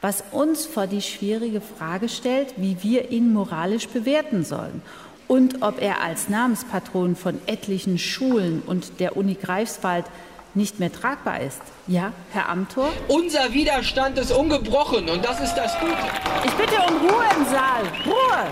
was 0.00 0.24
uns 0.32 0.66
vor 0.66 0.86
die 0.86 1.02
schwierige 1.02 1.60
Frage 1.60 2.08
stellt, 2.08 2.54
wie 2.56 2.82
wir 2.82 3.10
ihn 3.10 3.32
moralisch 3.32 3.88
bewerten 3.88 4.44
sollen 4.44 4.82
und 5.28 5.62
ob 5.62 5.80
er 5.80 6.02
als 6.02 6.28
Namenspatron 6.28 7.14
von 7.14 7.38
etlichen 7.46 7.98
Schulen 7.98 8.62
und 8.66 8.98
der 8.98 9.16
Uni 9.16 9.34
Greifswald 9.34 10.06
nicht 10.54 10.80
mehr 10.80 10.92
tragbar 10.92 11.40
ist. 11.40 11.62
Ja, 11.86 12.12
Herr 12.32 12.48
Amthor? 12.48 12.92
Unser 13.08 13.52
Widerstand 13.52 14.18
ist 14.18 14.32
ungebrochen 14.32 15.08
und 15.08 15.24
das 15.24 15.40
ist 15.40 15.54
das 15.54 15.78
Gute. 15.78 15.96
Ich 16.44 16.52
bitte 16.52 16.76
um 16.88 16.96
Ruhe 16.98 17.24
im 17.36 17.44
Saal. 17.46 17.82
Ruhe! 18.06 18.46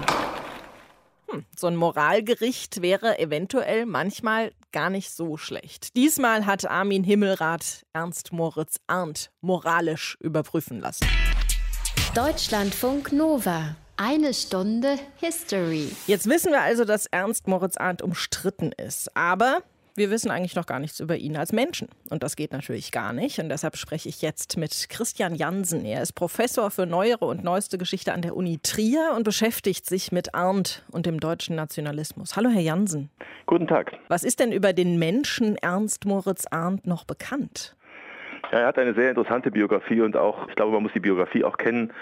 Hm, 1.30 1.44
so 1.56 1.66
ein 1.66 1.76
Moralgericht 1.76 2.80
wäre 2.80 3.18
eventuell 3.18 3.84
manchmal 3.84 4.52
gar 4.72 4.90
nicht 4.90 5.10
so 5.10 5.36
schlecht. 5.36 5.94
Diesmal 5.96 6.46
hat 6.46 6.68
Armin 6.70 7.04
Himmelrath 7.04 7.82
Ernst 7.92 8.32
Moritz 8.32 8.76
Arndt 8.86 9.30
moralisch 9.40 10.16
überprüfen 10.20 10.80
lassen. 10.80 11.06
Deutschlandfunk 12.14 13.12
Nova. 13.12 13.76
Eine 13.96 14.32
Stunde 14.32 14.96
History. 15.16 15.90
Jetzt 16.06 16.28
wissen 16.28 16.52
wir 16.52 16.62
also, 16.62 16.84
dass 16.84 17.06
Ernst 17.06 17.48
Moritz 17.48 17.76
Arndt 17.76 18.00
umstritten 18.00 18.72
ist. 18.72 19.14
Aber 19.16 19.62
wir 19.98 20.10
wissen 20.10 20.30
eigentlich 20.30 20.54
noch 20.56 20.66
gar 20.66 20.78
nichts 20.78 21.00
über 21.00 21.16
ihn 21.16 21.36
als 21.36 21.52
Menschen. 21.52 21.88
Und 22.10 22.22
das 22.22 22.36
geht 22.36 22.52
natürlich 22.52 22.92
gar 22.92 23.12
nicht. 23.12 23.38
Und 23.38 23.48
deshalb 23.48 23.76
spreche 23.76 24.08
ich 24.08 24.22
jetzt 24.22 24.56
mit 24.56 24.88
Christian 24.88 25.34
Jansen. 25.34 25.84
Er 25.84 26.02
ist 26.02 26.12
Professor 26.12 26.70
für 26.70 26.86
neuere 26.86 27.26
und 27.26 27.44
neueste 27.44 27.78
Geschichte 27.78 28.12
an 28.12 28.22
der 28.22 28.36
Uni 28.36 28.58
Trier 28.62 29.12
und 29.16 29.24
beschäftigt 29.24 29.86
sich 29.86 30.12
mit 30.12 30.34
Arndt 30.34 30.84
und 30.90 31.06
dem 31.06 31.20
deutschen 31.20 31.56
Nationalismus. 31.56 32.36
Hallo, 32.36 32.48
Herr 32.48 32.62
Jansen. 32.62 33.10
Guten 33.46 33.66
Tag. 33.66 33.92
Was 34.08 34.24
ist 34.24 34.40
denn 34.40 34.52
über 34.52 34.72
den 34.72 34.98
Menschen 34.98 35.56
Ernst 35.56 36.06
Moritz 36.06 36.46
Arndt 36.50 36.86
noch 36.86 37.04
bekannt? 37.04 37.74
Ja, 38.52 38.60
er 38.60 38.66
hat 38.66 38.78
eine 38.78 38.94
sehr 38.94 39.10
interessante 39.10 39.50
Biografie 39.50 40.00
und 40.00 40.16
auch, 40.16 40.48
ich 40.48 40.54
glaube, 40.54 40.72
man 40.72 40.82
muss 40.82 40.92
die 40.92 41.00
Biografie 41.00 41.44
auch 41.44 41.58
kennen, 41.58 41.92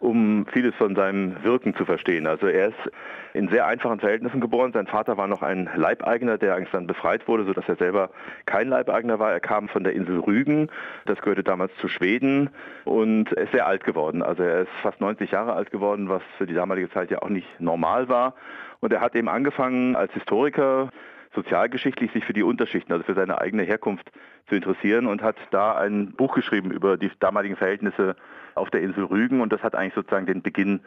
um 0.00 0.46
vieles 0.46 0.74
von 0.76 0.96
seinem 0.96 1.44
Wirken 1.44 1.74
zu 1.76 1.84
verstehen. 1.84 2.26
Also 2.26 2.46
er 2.46 2.68
ist 2.68 2.90
in 3.34 3.48
sehr 3.48 3.66
einfachen 3.66 4.00
Verhältnissen 4.00 4.40
geboren. 4.40 4.72
Sein 4.72 4.86
Vater 4.86 5.18
war 5.18 5.28
noch 5.28 5.42
ein 5.42 5.68
Leibeigener, 5.76 6.38
der 6.38 6.54
eigentlich 6.54 6.70
dann 6.70 6.86
befreit 6.86 7.28
wurde, 7.28 7.44
sodass 7.44 7.68
er 7.68 7.76
selber 7.76 8.10
kein 8.46 8.68
Leibeigener 8.68 9.18
war. 9.18 9.30
Er 9.30 9.40
kam 9.40 9.68
von 9.68 9.84
der 9.84 9.92
Insel 9.92 10.18
Rügen, 10.18 10.68
das 11.04 11.20
gehörte 11.20 11.44
damals 11.44 11.72
zu 11.76 11.88
Schweden 11.88 12.48
und 12.84 13.30
er 13.34 13.44
ist 13.44 13.52
sehr 13.52 13.66
alt 13.66 13.84
geworden. 13.84 14.22
Also 14.22 14.42
er 14.42 14.62
ist 14.62 14.72
fast 14.82 15.02
90 15.02 15.30
Jahre 15.32 15.52
alt 15.52 15.70
geworden, 15.70 16.08
was 16.08 16.22
für 16.38 16.46
die 16.46 16.54
damalige 16.54 16.90
Zeit 16.90 17.10
ja 17.10 17.20
auch 17.20 17.28
nicht 17.28 17.60
normal 17.60 18.08
war. 18.08 18.34
Und 18.80 18.94
er 18.94 19.02
hat 19.02 19.14
eben 19.14 19.28
angefangen 19.28 19.96
als 19.96 20.12
Historiker 20.14 20.88
sozialgeschichtlich 21.34 22.10
sich 22.12 22.24
für 22.24 22.32
die 22.32 22.42
Unterschichten, 22.42 22.92
also 22.92 23.04
für 23.04 23.14
seine 23.14 23.38
eigene 23.40 23.62
Herkunft 23.64 24.10
zu 24.48 24.54
interessieren 24.54 25.06
und 25.06 25.22
hat 25.22 25.36
da 25.50 25.76
ein 25.76 26.12
Buch 26.12 26.34
geschrieben 26.34 26.70
über 26.70 26.96
die 26.96 27.10
damaligen 27.20 27.56
Verhältnisse 27.56 28.16
auf 28.60 28.70
der 28.70 28.82
Insel 28.82 29.04
Rügen 29.04 29.40
und 29.40 29.52
das 29.52 29.62
hat 29.62 29.74
eigentlich 29.74 29.94
sozusagen 29.94 30.26
den 30.26 30.42
Beginn 30.42 30.80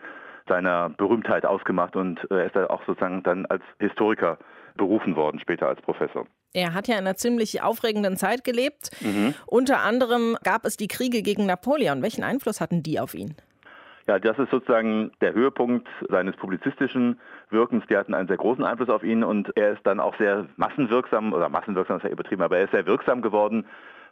seiner 0.47 0.89
Berühmtheit 0.89 1.45
ausgemacht 1.45 1.95
und 1.95 2.19
äh, 2.31 2.35
er 2.35 2.45
ist 2.45 2.57
auch 2.69 2.85
sozusagen 2.85 3.23
dann 3.23 3.45
als 3.45 3.63
Historiker 3.79 4.37
berufen 4.75 5.15
worden, 5.15 5.39
später 5.39 5.67
als 5.67 5.81
Professor. 5.81 6.25
Er 6.53 6.73
hat 6.73 6.87
ja 6.87 6.95
in 6.95 7.01
einer 7.01 7.15
ziemlich 7.15 7.61
aufregenden 7.61 8.17
Zeit 8.17 8.43
gelebt. 8.43 8.91
Mhm. 9.01 9.33
Unter 9.47 9.81
anderem 9.81 10.37
gab 10.43 10.65
es 10.65 10.77
die 10.77 10.87
Kriege 10.87 11.21
gegen 11.21 11.45
Napoleon. 11.45 12.01
Welchen 12.01 12.23
Einfluss 12.23 12.61
hatten 12.61 12.83
die 12.83 12.99
auf 12.99 13.13
ihn? 13.13 13.35
Ja, 14.07 14.19
das 14.19 14.37
ist 14.37 14.51
sozusagen 14.51 15.11
der 15.21 15.33
Höhepunkt 15.33 15.87
seines 16.09 16.35
publizistischen 16.35 17.19
Wirkens. 17.49 17.85
Die 17.89 17.95
hatten 17.95 18.13
einen 18.13 18.27
sehr 18.27 18.37
großen 18.37 18.63
Einfluss 18.63 18.89
auf 18.89 19.03
ihn 19.03 19.23
und 19.23 19.55
er 19.55 19.73
ist 19.73 19.81
dann 19.85 19.99
auch 19.99 20.15
sehr 20.17 20.47
massenwirksam, 20.57 21.33
oder 21.33 21.47
massenwirksam 21.49 21.97
ist 21.97 22.03
ja 22.03 22.09
übertrieben, 22.09 22.41
aber 22.41 22.57
er 22.57 22.65
ist 22.65 22.71
sehr 22.71 22.85
wirksam 22.85 23.21
geworden, 23.21 23.65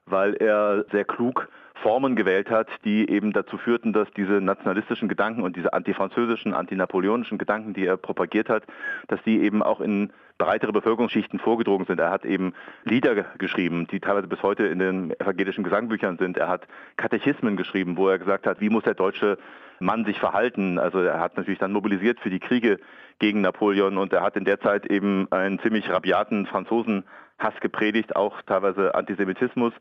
weil 0.06 0.36
er 0.36 0.86
sehr 0.92 1.04
klug 1.04 1.50
Formen 1.76 2.16
gewählt 2.16 2.50
hat, 2.50 2.68
die 2.86 3.10
eben 3.10 3.34
dazu 3.34 3.58
führten, 3.58 3.94
dass 3.94 4.12
diese 4.12 4.42
nationalistischen 4.42 5.10
Gedanken 5.10 5.42
und 5.42 5.56
diese 5.56 5.74
antifranzösischen, 5.74 6.54
antinapoleonischen 6.54 7.38
Gedanken, 7.38 7.74
die 7.74 7.86
er 7.86 7.98
propagiert 7.98 8.50
hat, 8.50 8.64
dass 9.08 9.22
die 9.24 9.42
eben 9.42 9.64
auch 9.64 9.82
in 9.82 10.12
breitere 10.38 10.72
Bevölkerungsschichten 10.72 11.40
vorgedrungen 11.40 11.86
sind. 11.86 12.00
Er 12.00 12.10
hat 12.10 12.26
eben 12.26 12.54
Lieder 12.84 13.14
geschrieben, 13.38 13.88
die 13.88 14.00
teilweise 14.00 14.28
bis 14.28 14.42
heute 14.42 14.66
in 14.66 14.80
den 14.80 15.12
evangelischen 15.20 15.64
Gesangbüchern 15.64 16.18
sind. 16.18 16.38
Er 16.38 16.48
hat 16.48 16.68
Katechismen 16.98 17.58
geschrieben, 17.58 17.96
wo 17.96 18.10
er 18.10 18.18
gesagt 18.18 18.48
hat, 18.48 18.60
wie 18.60 18.70
muss 18.70 18.84
der 18.84 18.96
deutsche 18.96 19.38
Mann 19.80 20.06
sich 20.06 20.20
verhalten. 20.20 20.80
Also 20.80 21.00
er 21.00 21.20
hat 21.20 21.38
natürlich 21.38 21.60
dann 21.60 21.72
mobilisiert 21.72 22.20
für 22.20 22.30
die 22.30 22.40
Kriege 22.40 22.80
gegen 23.20 23.42
Napoleon 23.42 23.98
und 23.98 24.14
er 24.14 24.24
hat 24.24 24.36
in 24.36 24.46
der 24.46 24.60
Zeit 24.60 24.88
eben 24.88 25.28
einen 25.32 25.60
ziemlich 25.60 25.90
rabiaten 25.90 26.48
Franzosenhass 26.48 27.60
gepredigt, 27.62 28.16
auch 28.16 28.42
teilweise 28.42 28.96
Antisemitismus. 28.96 29.74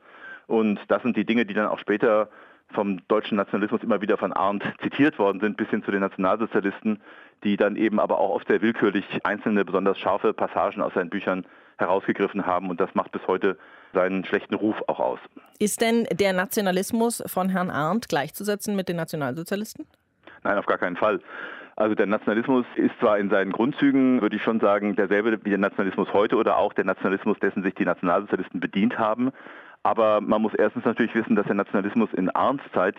Und 0.50 0.80
das 0.88 1.00
sind 1.02 1.16
die 1.16 1.24
Dinge, 1.24 1.46
die 1.46 1.54
dann 1.54 1.68
auch 1.68 1.78
später 1.78 2.28
vom 2.72 3.06
deutschen 3.06 3.36
Nationalismus 3.36 3.84
immer 3.84 4.00
wieder 4.00 4.18
von 4.18 4.32
Arndt 4.32 4.64
zitiert 4.82 5.16
worden 5.16 5.38
sind, 5.38 5.56
bis 5.56 5.68
hin 5.68 5.84
zu 5.84 5.92
den 5.92 6.00
Nationalsozialisten, 6.00 7.00
die 7.44 7.56
dann 7.56 7.76
eben 7.76 8.00
aber 8.00 8.18
auch 8.18 8.30
oft 8.30 8.48
sehr 8.48 8.60
willkürlich 8.60 9.04
einzelne 9.22 9.64
besonders 9.64 9.96
scharfe 10.00 10.32
Passagen 10.32 10.82
aus 10.82 10.92
seinen 10.94 11.08
Büchern 11.08 11.46
herausgegriffen 11.78 12.46
haben 12.46 12.68
und 12.68 12.80
das 12.80 12.92
macht 12.94 13.12
bis 13.12 13.24
heute 13.28 13.58
seinen 13.94 14.24
schlechten 14.24 14.54
Ruf 14.54 14.74
auch 14.88 14.98
aus. 14.98 15.20
Ist 15.60 15.80
denn 15.80 16.08
der 16.10 16.32
Nationalismus 16.32 17.22
von 17.26 17.48
Herrn 17.48 17.70
Arndt 17.70 18.08
gleichzusetzen 18.08 18.74
mit 18.74 18.88
den 18.88 18.96
Nationalsozialisten? 18.96 19.86
Nein, 20.42 20.58
auf 20.58 20.66
gar 20.66 20.78
keinen 20.78 20.96
Fall. 20.96 21.20
Also 21.76 21.94
der 21.94 22.06
Nationalismus 22.06 22.66
ist 22.74 22.98
zwar 22.98 23.18
in 23.18 23.30
seinen 23.30 23.52
Grundzügen, 23.52 24.20
würde 24.20 24.36
ich 24.36 24.42
schon 24.42 24.60
sagen, 24.60 24.96
derselbe 24.96 25.38
wie 25.44 25.50
der 25.50 25.58
Nationalismus 25.58 26.12
heute 26.12 26.36
oder 26.36 26.56
auch 26.56 26.72
der 26.72 26.84
Nationalismus, 26.84 27.38
dessen 27.38 27.62
sich 27.62 27.74
die 27.74 27.84
Nationalsozialisten 27.84 28.60
bedient 28.60 28.98
haben. 28.98 29.30
Aber 29.82 30.20
man 30.20 30.42
muss 30.42 30.54
erstens 30.54 30.84
natürlich 30.84 31.14
wissen, 31.14 31.36
dass 31.36 31.46
der 31.46 31.54
Nationalismus 31.54 32.12
in 32.12 32.28
Arndts 32.30 32.64
Zeit 32.72 32.96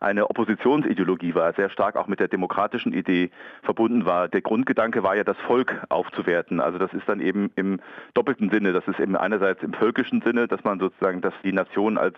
eine 0.00 0.28
Oppositionsideologie 0.28 1.34
war, 1.34 1.52
sehr 1.54 1.70
stark 1.70 1.96
auch 1.96 2.06
mit 2.06 2.20
der 2.20 2.28
demokratischen 2.28 2.92
Idee 2.92 3.30
verbunden 3.62 4.04
war. 4.04 4.28
Der 4.28 4.42
Grundgedanke 4.42 5.02
war 5.02 5.16
ja, 5.16 5.24
das 5.24 5.38
Volk 5.38 5.82
aufzuwerten. 5.88 6.60
Also 6.60 6.78
das 6.78 6.92
ist 6.92 7.08
dann 7.08 7.20
eben 7.20 7.50
im 7.56 7.80
doppelten 8.12 8.50
Sinne. 8.50 8.72
Das 8.72 8.86
ist 8.86 9.00
eben 9.00 9.16
einerseits 9.16 9.62
im 9.62 9.72
völkischen 9.72 10.20
Sinne, 10.20 10.46
dass 10.46 10.62
man 10.62 10.78
sozusagen, 10.78 11.22
dass 11.22 11.32
die 11.42 11.52
Nation 11.52 11.96
als 11.96 12.16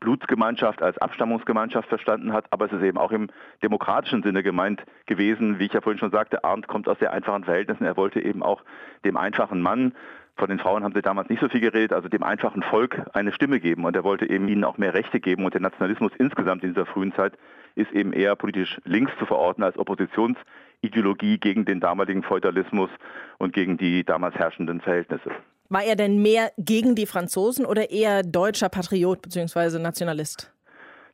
Blutsgemeinschaft, 0.00 0.82
als 0.82 0.98
Abstammungsgemeinschaft 0.98 1.88
verstanden 1.88 2.32
hat, 2.32 2.46
aber 2.50 2.66
es 2.66 2.72
ist 2.72 2.82
eben 2.82 2.98
auch 2.98 3.12
im 3.12 3.28
demokratischen 3.62 4.22
Sinne 4.22 4.42
gemeint 4.42 4.82
gewesen. 5.06 5.58
Wie 5.58 5.66
ich 5.66 5.72
ja 5.72 5.80
vorhin 5.80 6.00
schon 6.00 6.10
sagte, 6.10 6.44
Arndt 6.44 6.66
kommt 6.66 6.88
aus 6.88 6.98
sehr 6.98 7.12
einfachen 7.12 7.44
Verhältnissen. 7.44 7.84
Er 7.84 7.96
wollte 7.96 8.20
eben 8.20 8.42
auch 8.42 8.62
dem 9.04 9.16
einfachen 9.16 9.62
Mann 9.62 9.92
von 10.38 10.48
den 10.48 10.58
Frauen 10.58 10.84
haben 10.84 10.94
sie 10.94 11.02
damals 11.02 11.28
nicht 11.28 11.40
so 11.40 11.48
viel 11.48 11.60
geredet, 11.60 11.92
also 11.92 12.08
dem 12.08 12.22
einfachen 12.22 12.62
Volk 12.62 13.02
eine 13.12 13.32
Stimme 13.32 13.60
geben. 13.60 13.84
Und 13.84 13.96
er 13.96 14.04
wollte 14.04 14.30
eben 14.30 14.48
ihnen 14.48 14.64
auch 14.64 14.78
mehr 14.78 14.94
Rechte 14.94 15.20
geben. 15.20 15.44
Und 15.44 15.54
der 15.54 15.60
Nationalismus 15.60 16.12
insgesamt 16.18 16.62
in 16.62 16.74
dieser 16.74 16.86
frühen 16.86 17.12
Zeit 17.14 17.34
ist 17.74 17.90
eben 17.92 18.12
eher 18.12 18.36
politisch 18.36 18.80
links 18.84 19.12
zu 19.18 19.26
verorten 19.26 19.62
als 19.62 19.78
Oppositionsideologie 19.78 21.38
gegen 21.38 21.64
den 21.64 21.80
damaligen 21.80 22.22
Feudalismus 22.22 22.90
und 23.38 23.52
gegen 23.52 23.76
die 23.76 24.04
damals 24.04 24.36
herrschenden 24.36 24.80
Verhältnisse. 24.80 25.30
War 25.68 25.84
er 25.84 25.96
denn 25.96 26.22
mehr 26.22 26.50
gegen 26.56 26.94
die 26.94 27.06
Franzosen 27.06 27.66
oder 27.66 27.90
eher 27.90 28.22
deutscher 28.22 28.68
Patriot 28.68 29.20
bzw. 29.20 29.78
Nationalist? 29.78 30.52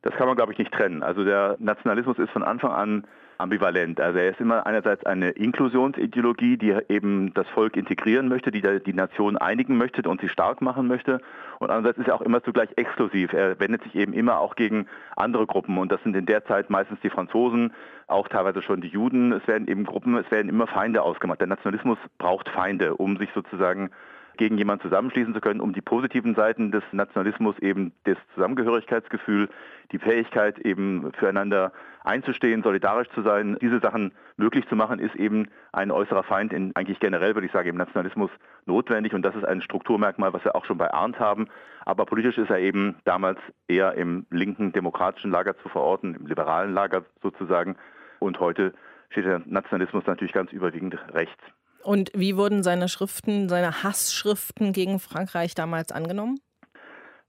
Das 0.03 0.13
kann 0.15 0.27
man, 0.27 0.35
glaube 0.35 0.53
ich, 0.53 0.59
nicht 0.59 0.71
trennen. 0.71 1.03
Also 1.03 1.23
der 1.23 1.57
Nationalismus 1.59 2.19
ist 2.19 2.29
von 2.29 2.43
Anfang 2.43 2.71
an 2.71 3.07
ambivalent. 3.37 3.99
Also 3.99 4.19
er 4.19 4.31
ist 4.31 4.39
immer 4.39 4.65
einerseits 4.65 5.05
eine 5.05 5.31
Inklusionsideologie, 5.31 6.57
die 6.57 6.75
eben 6.89 7.33
das 7.33 7.47
Volk 7.49 7.75
integrieren 7.77 8.27
möchte, 8.27 8.51
die 8.51 8.61
die 8.61 8.93
Nation 8.93 9.37
einigen 9.37 9.77
möchte 9.77 10.07
und 10.09 10.21
sie 10.21 10.29
stark 10.29 10.61
machen 10.61 10.87
möchte. 10.87 11.19
Und 11.59 11.69
andererseits 11.69 11.99
ist 11.99 12.07
er 12.07 12.15
auch 12.15 12.21
immer 12.21 12.43
zugleich 12.43 12.69
exklusiv. 12.75 13.33
Er 13.33 13.59
wendet 13.59 13.83
sich 13.83 13.95
eben 13.95 14.13
immer 14.13 14.39
auch 14.39 14.55
gegen 14.55 14.87
andere 15.15 15.45
Gruppen. 15.45 15.77
Und 15.77 15.91
das 15.91 16.01
sind 16.03 16.15
in 16.15 16.25
der 16.25 16.45
Zeit 16.45 16.69
meistens 16.69 16.99
die 17.01 17.09
Franzosen, 17.09 17.73
auch 18.07 18.27
teilweise 18.27 18.61
schon 18.61 18.81
die 18.81 18.87
Juden. 18.87 19.31
Es 19.31 19.47
werden 19.47 19.67
eben 19.67 19.85
Gruppen, 19.85 20.15
es 20.17 20.29
werden 20.31 20.49
immer 20.49 20.67
Feinde 20.67 21.01
ausgemacht. 21.01 21.39
Der 21.39 21.47
Nationalismus 21.47 21.97
braucht 22.17 22.49
Feinde, 22.49 22.95
um 22.95 23.17
sich 23.17 23.29
sozusagen 23.33 23.89
gegen 24.37 24.57
jemanden 24.57 24.83
zusammenschließen 24.83 25.33
zu 25.33 25.41
können, 25.41 25.61
um 25.61 25.73
die 25.73 25.81
positiven 25.81 26.35
Seiten 26.35 26.71
des 26.71 26.83
Nationalismus 26.91 27.57
eben 27.59 27.91
das 28.03 28.17
Zusammengehörigkeitsgefühl, 28.33 29.49
die 29.91 29.99
Fähigkeit 29.99 30.59
eben 30.59 31.11
füreinander 31.13 31.71
einzustehen, 32.03 32.63
solidarisch 32.63 33.09
zu 33.09 33.21
sein, 33.21 33.57
diese 33.61 33.79
Sachen 33.79 34.11
möglich 34.37 34.67
zu 34.67 34.75
machen, 34.75 34.99
ist 34.99 35.15
eben 35.15 35.47
ein 35.71 35.91
äußerer 35.91 36.23
Feind 36.23 36.53
in 36.53 36.75
eigentlich 36.75 36.99
generell, 36.99 37.35
würde 37.35 37.47
ich 37.47 37.53
sagen, 37.53 37.69
im 37.69 37.77
Nationalismus 37.77 38.31
notwendig 38.65 39.13
und 39.13 39.21
das 39.21 39.35
ist 39.35 39.45
ein 39.45 39.61
Strukturmerkmal, 39.61 40.33
was 40.33 40.43
wir 40.43 40.55
auch 40.55 40.65
schon 40.65 40.77
bei 40.77 40.93
Arndt 40.93 41.19
haben. 41.19 41.47
Aber 41.85 42.05
politisch 42.05 42.37
ist 42.37 42.49
er 42.49 42.59
eben 42.59 42.95
damals 43.05 43.39
eher 43.67 43.93
im 43.93 44.25
linken 44.29 44.71
demokratischen 44.71 45.31
Lager 45.31 45.57
zu 45.57 45.69
verorten, 45.69 46.15
im 46.15 46.27
liberalen 46.27 46.73
Lager 46.73 47.05
sozusagen 47.21 47.75
und 48.19 48.39
heute 48.39 48.73
steht 49.09 49.25
der 49.25 49.41
Nationalismus 49.45 50.05
natürlich 50.05 50.33
ganz 50.33 50.51
überwiegend 50.51 50.97
rechts. 51.13 51.41
Und 51.85 52.11
wie 52.15 52.35
wurden 52.35 52.63
seine 52.63 52.89
Schriften, 52.89 53.47
seine 53.47 53.83
Hassschriften 53.83 54.73
gegen 54.73 54.99
Frankreich 54.99 55.53
damals 55.53 55.91
angenommen? 55.91 56.39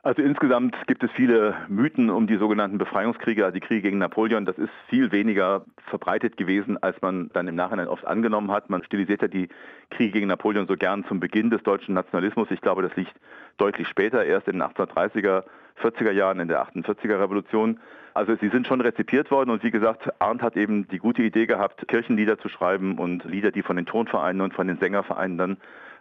Also 0.02 0.22
insgesamt 0.22 0.74
gibt 0.86 1.02
es 1.02 1.10
viele 1.16 1.56
Mythen 1.68 2.10
um 2.10 2.26
die 2.26 2.36
sogenannten 2.36 2.78
Befreiungskriege, 2.78 3.44
also 3.44 3.54
die 3.54 3.60
Kriege 3.60 3.82
gegen 3.82 3.98
Napoleon. 3.98 4.46
Das 4.46 4.56
ist 4.56 4.70
viel 4.88 5.12
weniger 5.12 5.66
verbreitet 5.90 6.36
gewesen, 6.36 6.80
als 6.80 6.96
man 7.02 7.28
dann 7.34 7.48
im 7.48 7.56
Nachhinein 7.56 7.88
oft 7.88 8.06
angenommen 8.06 8.50
hat. 8.50 8.70
Man 8.70 8.84
stilisiert 8.84 9.20
ja 9.20 9.28
die 9.28 9.48
Kriege 9.90 10.12
gegen 10.12 10.28
Napoleon 10.28 10.68
so 10.68 10.76
gern 10.76 11.04
zum 11.06 11.20
Beginn 11.20 11.50
des 11.50 11.62
deutschen 11.62 11.94
Nationalismus. 11.94 12.48
Ich 12.50 12.60
glaube, 12.60 12.82
das 12.82 12.94
liegt 12.96 13.14
deutlich 13.58 13.88
später, 13.88 14.24
erst 14.24 14.46
in 14.46 14.60
den 14.60 14.62
1830er, 14.62 15.42
40er 15.80 16.12
Jahren, 16.12 16.40
in 16.40 16.48
der 16.48 16.66
48er 16.66 17.20
Revolution. 17.20 17.80
Also 18.14 18.34
sie 18.36 18.48
sind 18.48 18.66
schon 18.66 18.80
rezipiert 18.80 19.30
worden 19.30 19.50
und 19.50 19.62
wie 19.62 19.70
gesagt, 19.70 20.08
Arndt 20.20 20.42
hat 20.42 20.56
eben 20.56 20.88
die 20.88 20.98
gute 20.98 21.22
Idee 21.22 21.46
gehabt, 21.46 21.86
Kirchenlieder 21.86 22.38
zu 22.38 22.48
schreiben 22.48 22.98
und 22.98 23.24
Lieder, 23.24 23.50
die 23.50 23.62
von 23.62 23.76
den 23.76 23.84
Tonvereinen 23.84 24.40
und 24.40 24.54
von 24.54 24.66
den 24.66 24.78
Sängervereinen 24.78 25.36
dann 25.36 25.56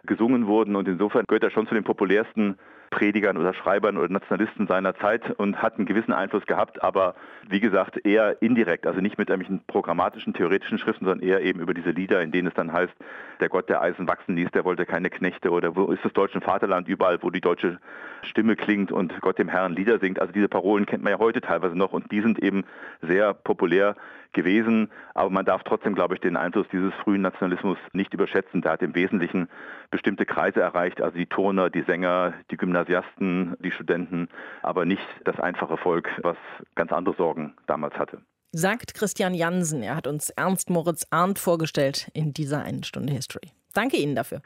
gesungen 0.06 0.46
wurden. 0.46 0.76
Und 0.76 0.88
insofern 0.88 1.24
gehört 1.26 1.44
er 1.44 1.50
schon 1.50 1.66
zu 1.66 1.74
den 1.74 1.84
populärsten 1.84 2.58
Predigern 2.96 3.36
oder 3.36 3.52
Schreibern 3.52 3.98
oder 3.98 4.08
Nationalisten 4.08 4.66
seiner 4.66 4.94
Zeit 4.94 5.30
und 5.38 5.60
hat 5.60 5.76
einen 5.76 5.84
gewissen 5.84 6.14
Einfluss 6.14 6.46
gehabt, 6.46 6.82
aber 6.82 7.14
wie 7.46 7.60
gesagt 7.60 8.06
eher 8.06 8.40
indirekt, 8.40 8.86
also 8.86 9.02
nicht 9.02 9.18
mit 9.18 9.28
irgendwelchen 9.28 9.62
programmatischen, 9.66 10.32
theoretischen 10.32 10.78
Schriften, 10.78 11.04
sondern 11.04 11.28
eher 11.28 11.42
eben 11.42 11.60
über 11.60 11.74
diese 11.74 11.90
Lieder, 11.90 12.22
in 12.22 12.32
denen 12.32 12.48
es 12.48 12.54
dann 12.54 12.72
heißt, 12.72 12.94
der 13.40 13.50
Gott, 13.50 13.68
der 13.68 13.82
Eisen 13.82 14.08
wachsen 14.08 14.34
ließ, 14.34 14.50
der 14.52 14.64
wollte 14.64 14.86
keine 14.86 15.10
Knechte 15.10 15.50
oder 15.50 15.76
wo 15.76 15.92
ist 15.92 16.06
das 16.06 16.14
deutsche 16.14 16.40
Vaterland, 16.40 16.88
überall, 16.88 17.22
wo 17.22 17.28
die 17.28 17.42
deutsche 17.42 17.78
Stimme 18.22 18.56
klingt 18.56 18.90
und 18.90 19.20
Gott 19.20 19.38
dem 19.38 19.48
Herrn 19.48 19.74
Lieder 19.74 19.98
singt. 19.98 20.18
Also 20.18 20.32
diese 20.32 20.48
Parolen 20.48 20.86
kennt 20.86 21.04
man 21.04 21.12
ja 21.12 21.18
heute 21.18 21.42
teilweise 21.42 21.76
noch 21.76 21.92
und 21.92 22.10
die 22.10 22.22
sind 22.22 22.38
eben 22.42 22.64
sehr 23.02 23.34
populär 23.34 23.94
gewesen, 24.32 24.90
aber 25.14 25.30
man 25.30 25.44
darf 25.44 25.62
trotzdem, 25.64 25.94
glaube 25.94 26.14
ich, 26.14 26.20
den 26.20 26.36
Einfluss 26.36 26.66
dieses 26.70 26.94
frühen 26.94 27.22
Nationalismus 27.22 27.78
nicht 27.92 28.14
überschätzen. 28.14 28.60
Der 28.60 28.72
hat 28.72 28.82
im 28.82 28.94
Wesentlichen 28.94 29.48
bestimmte 29.90 30.26
Kreise 30.26 30.60
erreicht, 30.60 31.00
also 31.00 31.16
die 31.16 31.26
Turner, 31.26 31.70
die 31.70 31.82
Sänger, 31.82 32.34
die 32.50 32.56
Gymnasiasten, 32.86 33.56
die 33.60 33.70
Studenten, 33.70 34.28
aber 34.62 34.84
nicht 34.84 35.06
das 35.24 35.38
einfache 35.38 35.76
Volk, 35.76 36.08
was 36.22 36.36
ganz 36.74 36.92
andere 36.92 37.14
Sorgen 37.16 37.54
damals 37.66 37.94
hatte. 37.94 38.22
Sagt 38.52 38.94
Christian 38.94 39.34
Jansen. 39.34 39.82
Er 39.82 39.96
hat 39.96 40.06
uns 40.06 40.30
Ernst 40.30 40.70
Moritz 40.70 41.06
Arndt 41.10 41.38
vorgestellt 41.38 42.10
in 42.14 42.32
dieser 42.32 42.62
einen 42.62 42.84
Stunde 42.84 43.12
History. 43.12 43.50
Danke 43.74 43.96
Ihnen 43.96 44.14
dafür. 44.14 44.40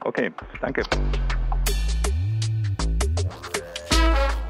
Okay, 0.00 0.32
danke. 0.60 0.82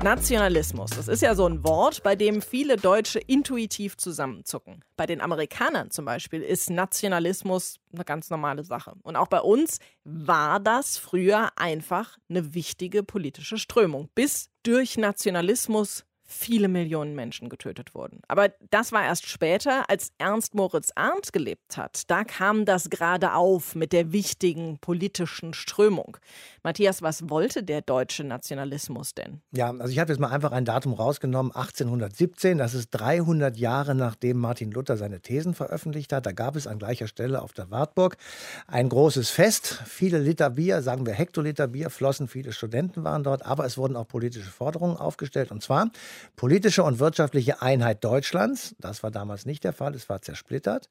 Nationalismus, 0.02 0.90
das 0.90 1.08
ist 1.08 1.22
ja 1.22 1.34
so 1.34 1.44
ein 1.44 1.64
Wort, 1.64 2.04
bei 2.04 2.14
dem 2.14 2.40
viele 2.40 2.76
Deutsche 2.76 3.18
intuitiv 3.18 3.96
zusammenzucken. 3.96 4.84
Bei 4.96 5.06
den 5.06 5.20
Amerikanern 5.20 5.90
zum 5.90 6.04
Beispiel 6.04 6.40
ist 6.40 6.70
Nationalismus 6.70 7.80
eine 7.92 8.04
ganz 8.04 8.30
normale 8.30 8.62
Sache. 8.62 8.94
Und 9.02 9.16
auch 9.16 9.26
bei 9.26 9.40
uns 9.40 9.80
war 10.04 10.60
das 10.60 10.98
früher 10.98 11.50
einfach 11.56 12.16
eine 12.30 12.54
wichtige 12.54 13.02
politische 13.02 13.58
Strömung, 13.58 14.08
bis 14.14 14.50
durch 14.62 14.96
Nationalismus 14.98 16.04
viele 16.30 16.68
Millionen 16.68 17.14
Menschen 17.14 17.48
getötet 17.48 17.94
wurden. 17.94 18.20
Aber 18.28 18.50
das 18.70 18.92
war 18.92 19.02
erst 19.02 19.26
später, 19.26 19.88
als 19.88 20.12
Ernst 20.18 20.54
Moritz 20.54 20.92
Arndt 20.94 21.32
gelebt 21.32 21.78
hat. 21.78 22.02
Da 22.10 22.22
kam 22.22 22.66
das 22.66 22.90
gerade 22.90 23.32
auf 23.32 23.74
mit 23.74 23.94
der 23.94 24.12
wichtigen 24.12 24.78
politischen 24.78 25.54
Strömung. 25.54 26.18
Matthias, 26.62 27.00
was 27.00 27.30
wollte 27.30 27.62
der 27.62 27.80
deutsche 27.80 28.24
Nationalismus 28.24 29.14
denn? 29.14 29.40
Ja, 29.52 29.70
also 29.70 29.88
ich 29.90 29.98
habe 29.98 30.12
jetzt 30.12 30.20
mal 30.20 30.28
einfach 30.28 30.52
ein 30.52 30.66
Datum 30.66 30.92
rausgenommen, 30.92 31.50
1817. 31.50 32.58
Das 32.58 32.74
ist 32.74 32.90
300 32.90 33.56
Jahre 33.56 33.94
nachdem 33.94 34.36
Martin 34.36 34.70
Luther 34.70 34.98
seine 34.98 35.20
Thesen 35.20 35.54
veröffentlicht 35.54 36.12
hat. 36.12 36.26
Da 36.26 36.32
gab 36.32 36.56
es 36.56 36.66
an 36.66 36.78
gleicher 36.78 37.08
Stelle 37.08 37.40
auf 37.40 37.54
der 37.54 37.70
Wartburg 37.70 38.18
ein 38.66 38.90
großes 38.90 39.30
Fest. 39.30 39.82
Viele 39.86 40.18
Liter 40.18 40.50
Bier, 40.50 40.82
sagen 40.82 41.06
wir 41.06 41.14
Hektoliter 41.14 41.68
Bier, 41.68 41.88
flossen. 41.88 42.28
Viele 42.28 42.52
Studenten 42.52 43.02
waren 43.02 43.24
dort. 43.24 43.46
Aber 43.46 43.64
es 43.64 43.78
wurden 43.78 43.96
auch 43.96 44.06
politische 44.06 44.50
Forderungen 44.50 44.98
aufgestellt. 44.98 45.50
Und 45.50 45.62
zwar 45.62 45.90
politische 46.36 46.82
und 46.82 46.98
wirtschaftliche 46.98 47.62
Einheit 47.62 48.04
Deutschlands. 48.04 48.74
Das 48.78 49.02
war 49.02 49.10
damals 49.10 49.46
nicht 49.46 49.64
der 49.64 49.72
Fall. 49.72 49.94
Es 49.94 50.08
war 50.08 50.22
zersplittert. 50.22 50.88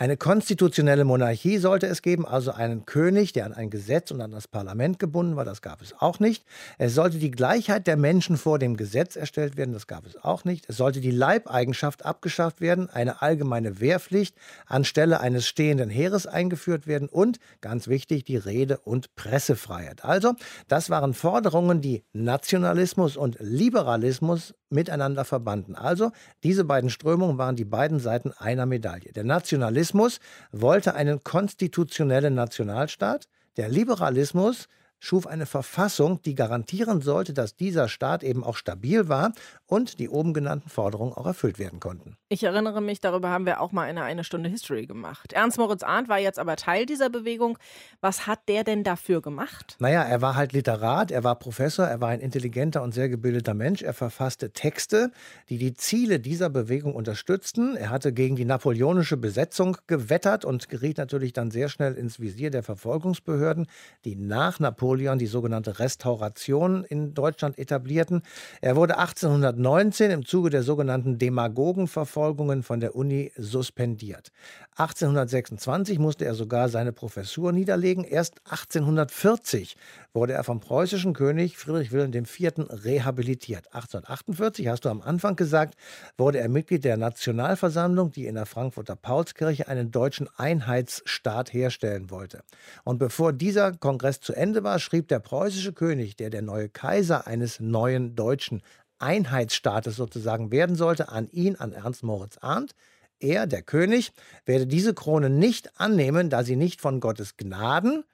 Eine 0.00 0.16
konstitutionelle 0.16 1.04
Monarchie 1.04 1.58
sollte 1.58 1.88
es 1.88 2.02
geben, 2.02 2.24
also 2.24 2.52
einen 2.52 2.86
König, 2.86 3.32
der 3.32 3.46
an 3.46 3.52
ein 3.52 3.68
Gesetz 3.68 4.12
und 4.12 4.20
an 4.20 4.30
das 4.30 4.46
Parlament 4.46 5.00
gebunden 5.00 5.34
war. 5.34 5.44
Das 5.44 5.60
gab 5.60 5.82
es 5.82 5.92
auch 5.98 6.20
nicht. 6.20 6.44
Es 6.78 6.94
sollte 6.94 7.18
die 7.18 7.32
Gleichheit 7.32 7.88
der 7.88 7.96
Menschen 7.96 8.36
vor 8.36 8.60
dem 8.60 8.76
Gesetz 8.76 9.16
erstellt 9.16 9.56
werden. 9.56 9.72
Das 9.72 9.88
gab 9.88 10.06
es 10.06 10.16
auch 10.16 10.44
nicht. 10.44 10.66
Es 10.68 10.76
sollte 10.76 11.00
die 11.00 11.10
Leibeigenschaft 11.10 12.04
abgeschafft 12.04 12.60
werden, 12.60 12.88
eine 12.88 13.22
allgemeine 13.22 13.80
Wehrpflicht 13.80 14.36
anstelle 14.66 15.18
eines 15.18 15.48
stehenden 15.48 15.90
Heeres 15.90 16.28
eingeführt 16.28 16.86
werden 16.86 17.08
und, 17.08 17.40
ganz 17.60 17.88
wichtig, 17.88 18.22
die 18.22 18.36
Rede- 18.36 18.78
und 18.78 19.16
Pressefreiheit. 19.16 20.04
Also, 20.04 20.34
das 20.68 20.90
waren 20.90 21.12
Forderungen, 21.12 21.80
die 21.80 22.04
Nationalismus 22.12 23.16
und 23.16 23.36
Liberalismus 23.40 24.54
miteinander 24.70 25.24
verbanden. 25.24 25.74
Also, 25.74 26.12
diese 26.44 26.62
beiden 26.62 26.90
Strömungen 26.90 27.36
waren 27.36 27.56
die 27.56 27.64
beiden 27.64 27.98
Seiten 27.98 28.32
einer 28.38 28.66
Medaille. 28.66 29.12
Der 29.12 29.24
Nationalismus 29.24 29.87
Sozialismus 29.88 30.20
wollte 30.52 30.94
einen 30.94 31.24
konstitutionellen 31.24 32.34
Nationalstaat. 32.34 33.26
Der 33.56 33.68
Liberalismus 33.70 34.68
schuf 34.98 35.26
eine 35.26 35.46
Verfassung, 35.46 36.20
die 36.22 36.34
garantieren 36.34 37.00
sollte, 37.00 37.32
dass 37.32 37.56
dieser 37.56 37.88
Staat 37.88 38.22
eben 38.22 38.42
auch 38.44 38.56
stabil 38.56 39.08
war 39.08 39.32
und 39.66 39.98
die 39.98 40.08
oben 40.08 40.34
genannten 40.34 40.68
Forderungen 40.68 41.12
auch 41.12 41.26
erfüllt 41.26 41.58
werden 41.58 41.80
konnten. 41.80 42.16
Ich 42.28 42.42
erinnere 42.42 42.80
mich, 42.80 43.00
darüber 43.00 43.28
haben 43.28 43.46
wir 43.46 43.60
auch 43.60 43.72
mal 43.72 43.82
eine 43.82 44.02
eine 44.02 44.24
Stunde 44.24 44.48
History 44.48 44.86
gemacht. 44.86 45.32
Ernst 45.32 45.58
Moritz 45.58 45.82
Arndt 45.82 46.08
war 46.08 46.18
jetzt 46.18 46.38
aber 46.38 46.56
Teil 46.56 46.86
dieser 46.86 47.10
Bewegung. 47.10 47.58
Was 48.00 48.26
hat 48.26 48.40
der 48.48 48.64
denn 48.64 48.84
dafür 48.84 49.22
gemacht? 49.22 49.76
Naja, 49.78 50.02
er 50.02 50.20
war 50.20 50.34
halt 50.34 50.52
Literat, 50.52 51.10
er 51.10 51.24
war 51.24 51.38
Professor, 51.38 51.86
er 51.86 52.00
war 52.00 52.08
ein 52.08 52.20
intelligenter 52.20 52.82
und 52.82 52.92
sehr 52.92 53.08
gebildeter 53.08 53.54
Mensch. 53.54 53.82
Er 53.82 53.94
verfasste 53.94 54.52
Texte, 54.52 55.12
die 55.48 55.58
die 55.58 55.74
Ziele 55.74 56.20
dieser 56.20 56.50
Bewegung 56.50 56.94
unterstützten. 56.94 57.76
Er 57.76 57.90
hatte 57.90 58.12
gegen 58.12 58.36
die 58.36 58.44
napoleonische 58.44 59.16
Besetzung 59.16 59.76
gewettert 59.86 60.44
und 60.44 60.68
geriet 60.68 60.98
natürlich 60.98 61.32
dann 61.32 61.50
sehr 61.50 61.68
schnell 61.68 61.94
ins 61.94 62.20
Visier 62.20 62.50
der 62.50 62.62
Verfolgungsbehörden, 62.62 63.66
die 64.04 64.16
nach 64.16 64.58
Napoleon 64.60 64.87
Napoleon 64.88 65.18
die 65.18 65.26
sogenannte 65.26 65.80
Restauration 65.80 66.82
in 66.82 67.12
Deutschland 67.12 67.58
etablierten. 67.58 68.22
Er 68.62 68.74
wurde 68.74 68.96
1819 68.96 70.10
im 70.10 70.24
Zuge 70.24 70.48
der 70.48 70.62
sogenannten 70.62 71.18
Demagogenverfolgungen 71.18 72.62
von 72.62 72.80
der 72.80 72.96
Uni 72.96 73.30
suspendiert. 73.36 74.32
1826 74.76 75.98
musste 75.98 76.24
er 76.24 76.34
sogar 76.34 76.70
seine 76.70 76.92
Professur 76.92 77.52
niederlegen. 77.52 78.02
Erst 78.04 78.36
1840 78.46 79.76
wurde 80.14 80.32
er 80.32 80.44
vom 80.44 80.60
preußischen 80.60 81.12
König 81.12 81.56
Friedrich 81.56 81.92
Wilhelm 81.92 82.12
IV. 82.12 82.52
rehabilitiert. 82.84 83.66
1848, 83.74 84.68
hast 84.68 84.84
du 84.84 84.88
am 84.88 85.02
Anfang 85.02 85.36
gesagt, 85.36 85.74
wurde 86.16 86.38
er 86.38 86.48
Mitglied 86.48 86.84
der 86.84 86.96
Nationalversammlung, 86.96 88.10
die 88.10 88.26
in 88.26 88.34
der 88.34 88.46
Frankfurter 88.46 88.96
Paulskirche 88.96 89.68
einen 89.68 89.90
deutschen 89.90 90.28
Einheitsstaat 90.36 91.52
herstellen 91.52 92.10
wollte. 92.10 92.42
Und 92.84 92.98
bevor 92.98 93.32
dieser 93.32 93.72
Kongress 93.72 94.20
zu 94.20 94.32
Ende 94.32 94.64
war, 94.64 94.78
schrieb 94.78 95.08
der 95.08 95.20
preußische 95.20 95.72
König, 95.72 96.16
der 96.16 96.30
der 96.30 96.42
neue 96.42 96.68
Kaiser 96.68 97.26
eines 97.26 97.60
neuen 97.60 98.14
deutschen 98.14 98.62
Einheitsstaates 98.98 99.96
sozusagen 99.96 100.50
werden 100.50 100.76
sollte, 100.76 101.08
an 101.08 101.28
ihn, 101.30 101.56
an 101.56 101.72
Ernst 101.72 102.02
Moritz 102.02 102.38
Arndt, 102.40 102.74
er, 103.20 103.46
der 103.46 103.62
König, 103.62 104.12
werde 104.46 104.66
diese 104.66 104.94
Krone 104.94 105.28
nicht 105.30 105.80
annehmen, 105.80 106.30
da 106.30 106.44
sie 106.44 106.56
nicht 106.56 106.80
von 106.80 107.00
Gottes 107.00 107.36
Gnaden, 107.36 108.04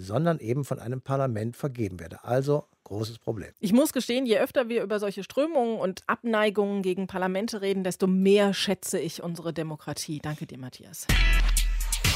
sondern 0.00 0.38
eben 0.38 0.64
von 0.64 0.78
einem 0.78 1.00
Parlament 1.00 1.56
vergeben 1.56 2.00
werde. 2.00 2.24
Also 2.24 2.64
großes 2.84 3.18
Problem. 3.18 3.50
Ich 3.60 3.72
muss 3.72 3.92
gestehen, 3.92 4.26
je 4.26 4.38
öfter 4.38 4.68
wir 4.68 4.82
über 4.82 4.98
solche 4.98 5.22
Strömungen 5.22 5.78
und 5.78 6.02
Abneigungen 6.06 6.82
gegen 6.82 7.06
Parlamente 7.06 7.60
reden, 7.60 7.84
desto 7.84 8.06
mehr 8.06 8.52
schätze 8.52 8.98
ich 8.98 9.22
unsere 9.22 9.52
Demokratie. 9.52 10.18
Danke 10.20 10.46
dir, 10.46 10.58
Matthias. 10.58 11.06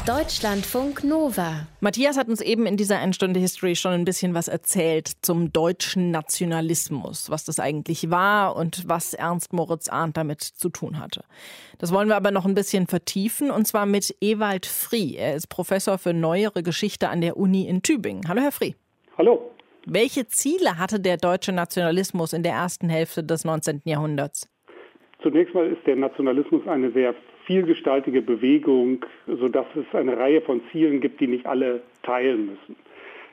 Deutschlandfunk 0.07 1.03
Nova. 1.03 1.67
Matthias 1.81 2.19
hat 2.19 2.29
uns 2.29 2.43
eben 2.43 2.67
in 2.67 2.77
dieser 2.77 2.99
Einstunde 2.99 3.40
History 3.40 3.75
schon 3.75 3.93
ein 3.93 4.05
bisschen 4.05 4.35
was 4.35 4.49
erzählt 4.49 5.09
zum 5.23 5.51
deutschen 5.51 6.11
Nationalismus, 6.11 7.31
was 7.31 7.47
das 7.47 7.59
eigentlich 7.59 8.11
war 8.11 8.55
und 8.55 8.87
was 8.87 9.14
Ernst 9.14 9.55
Moritz 9.55 9.88
Arndt 9.88 10.19
damit 10.19 10.43
zu 10.43 10.69
tun 10.69 11.01
hatte. 11.01 11.25
Das 11.79 11.90
wollen 11.90 12.09
wir 12.09 12.17
aber 12.17 12.33
noch 12.33 12.45
ein 12.45 12.55
bisschen 12.55 12.87
vertiefen 12.87 13.51
und 13.51 13.67
zwar 13.67 13.87
mit 13.87 14.14
Ewald 14.21 14.67
Frie. 14.67 15.17
Er 15.17 15.37
ist 15.37 15.47
Professor 15.47 15.97
für 15.97 16.12
neuere 16.12 16.62
Geschichte 16.62 17.09
an 17.09 17.23
der 17.23 17.38
Uni 17.38 17.67
in 17.67 17.81
Tübingen. 17.81 18.29
Hallo, 18.29 18.43
Herr 18.43 18.53
Frie. 18.53 18.75
Hallo. 19.17 19.53
Welche 19.87 20.27
Ziele 20.27 20.77
hatte 20.77 21.01
der 21.01 21.17
deutsche 21.17 21.53
Nationalismus 21.53 22.35
in 22.35 22.43
der 22.43 22.53
ersten 22.53 22.90
Hälfte 22.90 23.25
des 23.25 23.47
19. 23.47 23.81
Jahrhunderts? 23.87 24.51
Zunächst 25.23 25.55
mal 25.55 25.67
ist 25.67 25.87
der 25.87 25.97
Nationalismus 25.97 26.61
eine 26.69 26.93
sehr 26.93 27.14
vielgestaltige 27.47 28.23
Bewegung, 28.23 29.05
sodass 29.27 29.67
es 29.75 29.95
eine 29.95 30.17
Reihe 30.17 30.41
von 30.41 30.63
Zielen 30.71 31.01
gibt, 31.01 31.21
die 31.21 31.27
nicht 31.27 31.47
alle 31.47 31.83
teilen 32.03 32.47
müssen. 32.47 32.77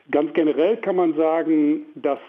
Ganz 0.10 0.34
generell 0.34 0.78
kann 0.78 0.96
man 0.96 1.14
sagen, 1.16 1.86
dass 1.96 2.20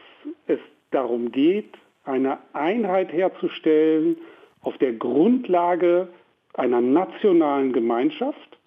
es 0.46 0.58
darum 0.90 1.32
geht, 1.32 1.74
eine 2.04 2.38
Einheit 2.52 3.12
herzustellen 3.12 4.16
auf 4.60 4.76
der 4.78 4.92
Grundlage 4.92 6.08
einer 6.54 6.80
nationalen 6.80 7.72
Gemeinschaft, 7.72 8.58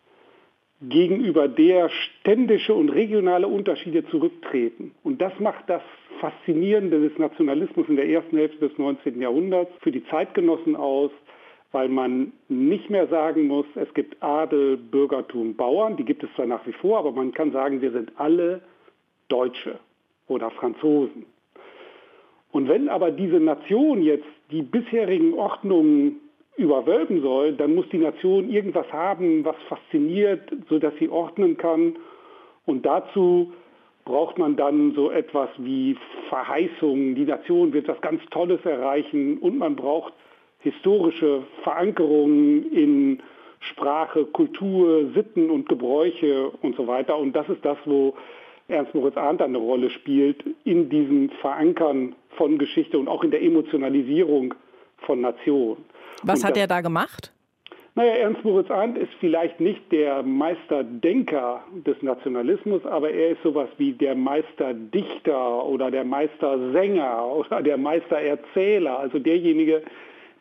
gegenüber 0.82 1.47
der 1.47 1.89
ständische 1.89 2.73
und 2.73 2.89
regionale 2.89 3.47
Unterschiede 3.47 4.06
zurücktreten. 4.08 4.91
Und 5.04 5.21
das 5.21 5.38
macht 5.39 5.63
das 5.67 5.82
Faszinierende 6.19 6.99
des 6.99 7.17
Nationalismus 7.17 7.88
in 7.88 7.95
der 7.95 8.08
ersten 8.08 8.38
Hälfte 8.38 8.67
des 8.67 8.78
19. 8.78 9.21
Jahrhunderts 9.21 9.71
für 9.82 9.91
die 9.91 10.06
Zeitgenossen 10.08 10.75
aus, 10.75 11.12
weil 11.75 11.89
man 11.89 12.31
nicht 12.47 12.89
mehr 12.89 13.05
sagen 13.07 13.47
muss, 13.47 13.65
es 13.75 13.93
gibt 13.93 14.23
Adel, 14.23 14.77
Bürgertum, 14.77 15.55
Bauern, 15.55 15.97
die 15.97 16.05
gibt 16.05 16.23
es 16.23 16.29
zwar 16.33 16.45
nach 16.45 16.65
wie 16.65 16.71
vor, 16.71 16.97
aber 16.99 17.11
man 17.11 17.33
kann 17.33 17.51
sagen, 17.51 17.81
wir 17.81 17.91
sind 17.91 18.13
alle 18.15 18.61
Deutsche 19.27 19.77
oder 20.29 20.51
Franzosen. 20.51 21.25
Und 22.53 22.69
wenn 22.69 22.88
aber 22.88 23.11
diese 23.11 23.41
Nation 23.41 24.01
jetzt 24.03 24.23
die 24.51 24.61
bisherigen 24.61 25.33
Ordnungen 25.33 26.21
überwölben 26.55 27.21
soll, 27.21 27.51
dann 27.51 27.75
muss 27.75 27.89
die 27.89 27.97
Nation 27.97 28.49
irgendwas 28.49 28.89
haben, 28.93 29.43
was 29.43 29.57
fasziniert, 29.67 30.49
sodass 30.69 30.93
sie 30.97 31.09
ordnen 31.09 31.57
kann. 31.57 31.97
Und 32.65 32.85
dazu 32.85 33.51
braucht 34.05 34.38
man 34.38 34.55
dann 34.55 34.93
so 34.95 35.11
etwas 35.11 35.49
wie 35.57 35.97
Verheißungen. 36.29 37.15
Die 37.15 37.25
Nation 37.25 37.73
wird 37.73 37.89
was 37.89 37.99
ganz 37.99 38.21
Tolles 38.31 38.63
erreichen 38.63 39.39
und 39.39 39.57
man 39.57 39.75
braucht 39.75 40.13
historische 40.65 41.43
Verankerungen 41.63 42.71
in 42.71 43.21
Sprache, 43.60 44.25
Kultur, 44.25 45.12
Sitten 45.13 45.49
und 45.51 45.69
Gebräuche 45.69 46.49
und 46.62 46.75
so 46.75 46.88
weiter. 46.88 47.17
Und 47.17 47.36
das 47.36 47.47
ist 47.49 47.63
das, 47.63 47.78
wo 47.86 48.15
Ernst 48.67 48.95
Moritz 48.95 49.15
Arndt 49.15 49.43
eine 49.43 49.60
Rolle 49.60 49.91
spielt 49.91 50.43
in 50.63 50.89
diesem 50.89 51.30
Verankern 51.41 52.15
von 52.32 52.58
Geschichte 52.58 52.97
und 52.97 53.08
auch 53.08 53.23
in 53.23 53.30
der 53.30 53.43
Emotionalisierung 53.43 54.56
von 54.97 55.21
Nationen. 55.21 55.86
Was 56.23 56.43
hat 56.43 56.58
er 56.58 56.65
da 56.65 56.82
gemacht? 56.82 57.32
Naja, 57.97 58.12
Ernst 58.15 58.43
Moritz 58.43 58.69
Arndt 58.69 58.97
ist 58.97 59.13
vielleicht 59.21 59.62
nicht 59.62 59.89
der 59.89 60.21
Meisterdenker 60.21 61.63
des 61.86 62.01
Nationalismus, 62.01 62.86
aber 62.86 63.10
er 63.10 63.30
ist 63.30 63.43
sowas 63.43 63.69
wie 63.78 63.93
der 63.93 64.15
Meisterdichter 64.15 65.63
oder 65.63 65.89
der 65.91 66.04
Meistersänger 66.04 67.25
oder 67.38 67.62
der 67.62 67.78
Meistererzähler, 67.78 68.99
also 68.99 69.19
derjenige, 69.19 69.82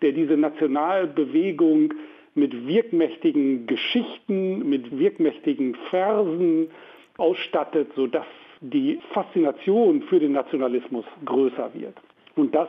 der 0.03 0.13
diese 0.13 0.37
Nationalbewegung 0.37 1.95
mit 2.35 2.67
wirkmächtigen 2.67 3.67
Geschichten, 3.67 4.69
mit 4.69 4.99
wirkmächtigen 4.99 5.77
Versen 5.91 6.69
ausstattet, 7.17 7.89
sodass 7.95 8.27
die 8.61 8.99
Faszination 9.13 10.03
für 10.03 10.19
den 10.19 10.33
Nationalismus 10.33 11.05
größer 11.25 11.71
wird. 11.75 11.95
Und 12.35 12.55
das 12.55 12.69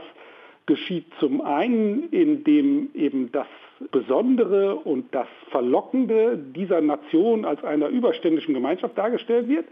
geschieht 0.65 1.05
zum 1.19 1.41
einen, 1.41 2.09
indem 2.09 2.89
eben 2.93 3.31
das 3.31 3.47
Besondere 3.91 4.75
und 4.75 5.13
das 5.13 5.27
Verlockende 5.49 6.37
dieser 6.37 6.81
Nation 6.81 7.45
als 7.45 7.63
einer 7.63 7.87
überständischen 7.89 8.53
Gemeinschaft 8.53 8.97
dargestellt 8.97 9.47
wird 9.47 9.65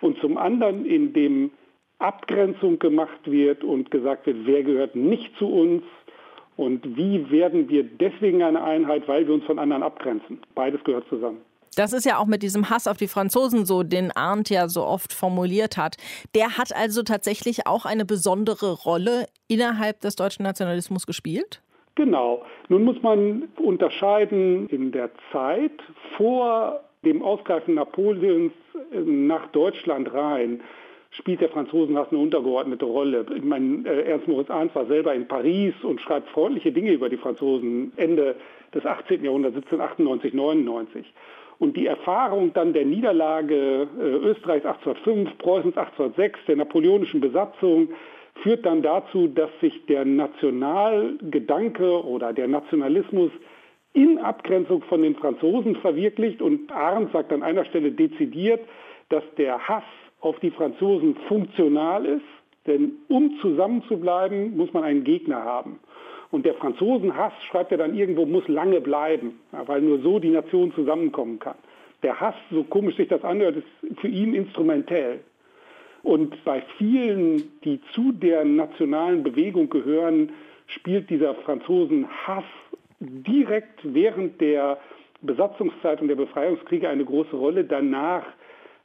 und 0.00 0.18
zum 0.18 0.36
anderen, 0.36 0.84
indem 0.84 1.50
Abgrenzung 1.98 2.78
gemacht 2.78 3.20
wird 3.24 3.64
und 3.64 3.90
gesagt 3.90 4.26
wird, 4.26 4.38
wer 4.44 4.62
gehört 4.62 4.94
nicht 4.94 5.34
zu 5.38 5.48
uns 5.48 5.82
und 6.56 6.96
wie 6.96 7.30
werden 7.30 7.68
wir 7.68 7.84
deswegen 7.84 8.42
eine 8.42 8.62
Einheit, 8.62 9.06
weil 9.06 9.26
wir 9.26 9.34
uns 9.34 9.44
von 9.44 9.58
anderen 9.58 9.82
abgrenzen. 9.82 10.40
Beides 10.54 10.82
gehört 10.84 11.08
zusammen. 11.08 11.38
Das 11.76 11.92
ist 11.92 12.06
ja 12.06 12.16
auch 12.16 12.24
mit 12.24 12.42
diesem 12.42 12.70
Hass 12.70 12.88
auf 12.88 12.96
die 12.96 13.06
Franzosen 13.06 13.66
so, 13.66 13.82
den 13.82 14.10
Arndt 14.10 14.48
ja 14.48 14.66
so 14.66 14.82
oft 14.82 15.12
formuliert 15.12 15.76
hat. 15.76 15.96
Der 16.34 16.56
hat 16.56 16.74
also 16.74 17.02
tatsächlich 17.02 17.66
auch 17.66 17.84
eine 17.84 18.06
besondere 18.06 18.72
Rolle 18.72 19.26
innerhalb 19.46 20.00
des 20.00 20.16
deutschen 20.16 20.44
Nationalismus 20.44 21.06
gespielt? 21.06 21.60
Genau. 21.94 22.42
Nun 22.68 22.84
muss 22.84 23.00
man 23.02 23.48
unterscheiden 23.56 24.68
in 24.70 24.90
der 24.90 25.10
Zeit 25.32 25.72
vor 26.16 26.80
dem 27.04 27.22
Ausgreifen 27.22 27.74
Napoleons 27.74 28.52
nach 29.04 29.46
Deutschland 29.48 30.12
rein 30.14 30.62
spielt 31.16 31.40
der 31.40 31.48
Franzosenhass 31.48 32.08
eine 32.10 32.20
untergeordnete 32.20 32.84
Rolle. 32.84 33.24
Ich 33.34 33.42
meine, 33.42 33.88
äh, 33.88 34.10
Ernst 34.10 34.28
Moritz 34.28 34.50
Arndt 34.50 34.74
war 34.74 34.86
selber 34.86 35.14
in 35.14 35.26
Paris 35.26 35.74
und 35.82 36.00
schreibt 36.00 36.28
freundliche 36.30 36.72
Dinge 36.72 36.92
über 36.92 37.08
die 37.08 37.16
Franzosen 37.16 37.92
Ende 37.96 38.36
des 38.74 38.84
18. 38.84 39.24
Jahrhunderts, 39.24 39.56
1798, 39.56 40.34
99. 40.34 41.06
Und 41.58 41.76
die 41.76 41.86
Erfahrung 41.86 42.52
dann 42.52 42.74
der 42.74 42.84
Niederlage 42.84 43.88
äh, 43.98 44.02
Österreichs 44.02 44.66
1805, 44.66 45.38
Preußens 45.38 45.76
1806, 45.76 46.40
der 46.48 46.56
napoleonischen 46.56 47.20
Besatzung, 47.20 47.88
führt 48.42 48.66
dann 48.66 48.82
dazu, 48.82 49.28
dass 49.28 49.48
sich 49.62 49.86
der 49.86 50.04
Nationalgedanke 50.04 52.04
oder 52.04 52.34
der 52.34 52.48
Nationalismus 52.48 53.30
in 53.94 54.18
Abgrenzung 54.18 54.82
von 54.82 55.00
den 55.00 55.16
Franzosen 55.16 55.76
verwirklicht. 55.76 56.42
Und 56.42 56.70
Arndt 56.70 57.12
sagt 57.12 57.32
an 57.32 57.42
einer 57.42 57.64
Stelle 57.64 57.92
dezidiert, 57.92 58.60
dass 59.08 59.24
der 59.38 59.66
Hass 59.66 59.84
auf 60.20 60.38
die 60.40 60.50
Franzosen 60.50 61.16
funktional 61.28 62.06
ist, 62.06 62.24
denn 62.66 62.92
um 63.08 63.38
zusammenzubleiben, 63.40 64.56
muss 64.56 64.72
man 64.72 64.84
einen 64.84 65.04
Gegner 65.04 65.44
haben. 65.44 65.78
Und 66.30 66.44
der 66.44 66.54
Franzosenhass, 66.54 67.32
schreibt 67.48 67.70
er 67.70 67.78
dann 67.78 67.94
irgendwo, 67.94 68.26
muss 68.26 68.48
lange 68.48 68.80
bleiben, 68.80 69.38
weil 69.52 69.80
nur 69.80 70.00
so 70.00 70.18
die 70.18 70.30
Nation 70.30 70.72
zusammenkommen 70.72 71.38
kann. 71.38 71.56
Der 72.02 72.20
Hass, 72.20 72.34
so 72.50 72.64
komisch 72.64 72.96
sich 72.96 73.08
das 73.08 73.24
anhört, 73.24 73.56
ist 73.56 74.00
für 74.00 74.08
ihn 74.08 74.34
instrumentell. 74.34 75.20
Und 76.02 76.44
bei 76.44 76.62
vielen, 76.78 77.50
die 77.64 77.80
zu 77.92 78.12
der 78.12 78.44
nationalen 78.44 79.22
Bewegung 79.22 79.70
gehören, 79.70 80.30
spielt 80.66 81.10
dieser 81.10 81.34
Franzosenhass 81.34 82.44
direkt 83.00 83.80
während 83.82 84.40
der 84.40 84.78
Besatzungszeit 85.22 86.00
und 86.00 86.08
der 86.08 86.16
Befreiungskriege 86.16 86.88
eine 86.88 87.04
große 87.04 87.34
Rolle. 87.36 87.64
Danach 87.64 88.24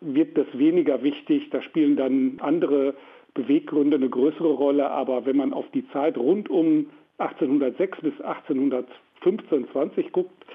wird 0.02 0.38
das 0.38 0.48
weniger 0.54 1.04
wichtig. 1.04 1.50
Da 1.52 1.62
spielen 1.62 1.96
dann 1.96 2.40
andere 2.40 2.96
Beweggründe 3.34 3.98
eine 3.98 4.10
größere 4.10 4.52
Rolle. 4.52 4.90
Aber 4.90 5.26
wenn 5.26 5.38
man 5.38 5.54
auf 5.54 5.66
die 5.74 5.88
Zeit 5.92 6.18
rund 6.18 6.50
um 6.50 6.88
1806 7.20 8.02
bis 8.02 8.22
1815, 8.22 9.68
20 9.72 10.12
guckt, 10.12 10.46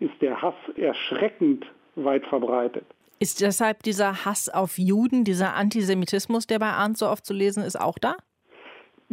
ist 0.00 0.14
der 0.20 0.40
Hass 0.40 0.54
erschreckend 0.76 1.66
weit 1.94 2.26
verbreitet. 2.26 2.84
Ist 3.20 3.40
deshalb 3.40 3.82
dieser 3.84 4.24
Hass 4.24 4.48
auf 4.48 4.78
Juden, 4.78 5.24
dieser 5.24 5.54
Antisemitismus, 5.54 6.46
der 6.46 6.58
bei 6.58 6.70
Arndt 6.70 6.98
so 6.98 7.08
oft 7.08 7.24
zu 7.24 7.32
lesen 7.32 7.62
ist, 7.62 7.80
auch 7.80 7.98
da? 7.98 8.16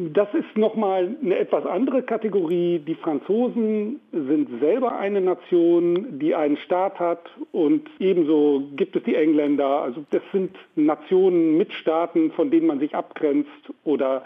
Das 0.09 0.33
ist 0.33 0.57
nochmal 0.57 1.15
eine 1.21 1.37
etwas 1.37 1.63
andere 1.65 2.01
Kategorie. 2.01 2.79
Die 2.79 2.95
Franzosen 2.95 3.99
sind 4.11 4.59
selber 4.59 4.97
eine 4.97 5.21
Nation, 5.21 6.17
die 6.17 6.33
einen 6.33 6.57
Staat 6.57 6.99
hat 6.99 7.29
und 7.51 7.87
ebenso 7.99 8.63
gibt 8.75 8.95
es 8.95 9.03
die 9.03 9.13
Engländer. 9.13 9.81
Also 9.81 10.03
das 10.09 10.23
sind 10.31 10.57
Nationen 10.75 11.55
mit 11.55 11.71
Staaten, 11.73 12.31
von 12.31 12.49
denen 12.49 12.65
man 12.65 12.79
sich 12.79 12.95
abgrenzt 12.95 13.49
oder 13.83 14.23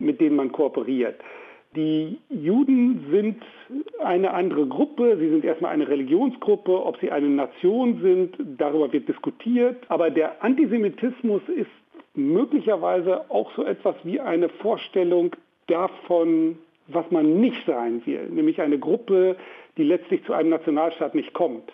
mit 0.00 0.20
denen 0.20 0.34
man 0.34 0.50
kooperiert. 0.50 1.20
Die 1.76 2.18
Juden 2.28 3.06
sind 3.10 3.42
eine 4.04 4.34
andere 4.34 4.66
Gruppe. 4.66 5.16
Sie 5.18 5.28
sind 5.30 5.44
erstmal 5.44 5.72
eine 5.72 5.88
Religionsgruppe. 5.88 6.84
Ob 6.84 6.98
sie 6.98 7.12
eine 7.12 7.28
Nation 7.28 8.00
sind, 8.02 8.36
darüber 8.58 8.92
wird 8.92 9.08
diskutiert. 9.08 9.76
Aber 9.88 10.10
der 10.10 10.42
Antisemitismus 10.42 11.42
ist 11.48 11.70
möglicherweise 12.14 13.30
auch 13.30 13.52
so 13.56 13.64
etwas 13.64 13.96
wie 14.04 14.20
eine 14.20 14.48
Vorstellung 14.48 15.34
davon, 15.66 16.58
was 16.88 17.10
man 17.10 17.40
nicht 17.40 17.64
sein 17.66 18.02
will, 18.04 18.28
nämlich 18.28 18.60
eine 18.60 18.78
Gruppe, 18.78 19.36
die 19.76 19.84
letztlich 19.84 20.24
zu 20.24 20.32
einem 20.32 20.50
Nationalstaat 20.50 21.14
nicht 21.14 21.32
kommt. 21.32 21.72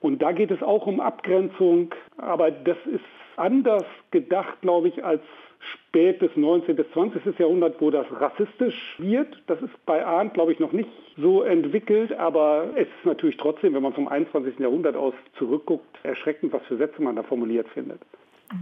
Und 0.00 0.22
da 0.22 0.32
geht 0.32 0.50
es 0.50 0.62
auch 0.62 0.86
um 0.86 1.00
Abgrenzung, 1.00 1.94
aber 2.18 2.50
das 2.50 2.76
ist 2.86 3.04
anders 3.36 3.84
gedacht, 4.10 4.60
glaube 4.60 4.88
ich, 4.88 5.04
als 5.04 5.22
spätes 5.58 6.30
19. 6.36 6.76
bis 6.76 6.86
20. 6.92 7.38
Jahrhundert, 7.38 7.80
wo 7.80 7.90
das 7.90 8.06
rassistisch 8.12 8.96
wird. 8.98 9.42
Das 9.46 9.60
ist 9.62 9.72
bei 9.86 10.04
Arndt, 10.04 10.34
glaube 10.34 10.52
ich, 10.52 10.60
noch 10.60 10.72
nicht 10.72 10.90
so 11.16 11.42
entwickelt, 11.42 12.12
aber 12.12 12.68
es 12.74 12.86
ist 12.86 13.04
natürlich 13.04 13.36
trotzdem, 13.36 13.74
wenn 13.74 13.82
man 13.82 13.94
vom 13.94 14.06
21. 14.06 14.58
Jahrhundert 14.58 14.96
aus 14.96 15.14
zurückguckt, 15.38 15.98
erschreckend, 16.02 16.52
was 16.52 16.62
für 16.66 16.76
Sätze 16.76 17.02
man 17.02 17.16
da 17.16 17.22
formuliert 17.22 17.68
findet. 17.70 18.00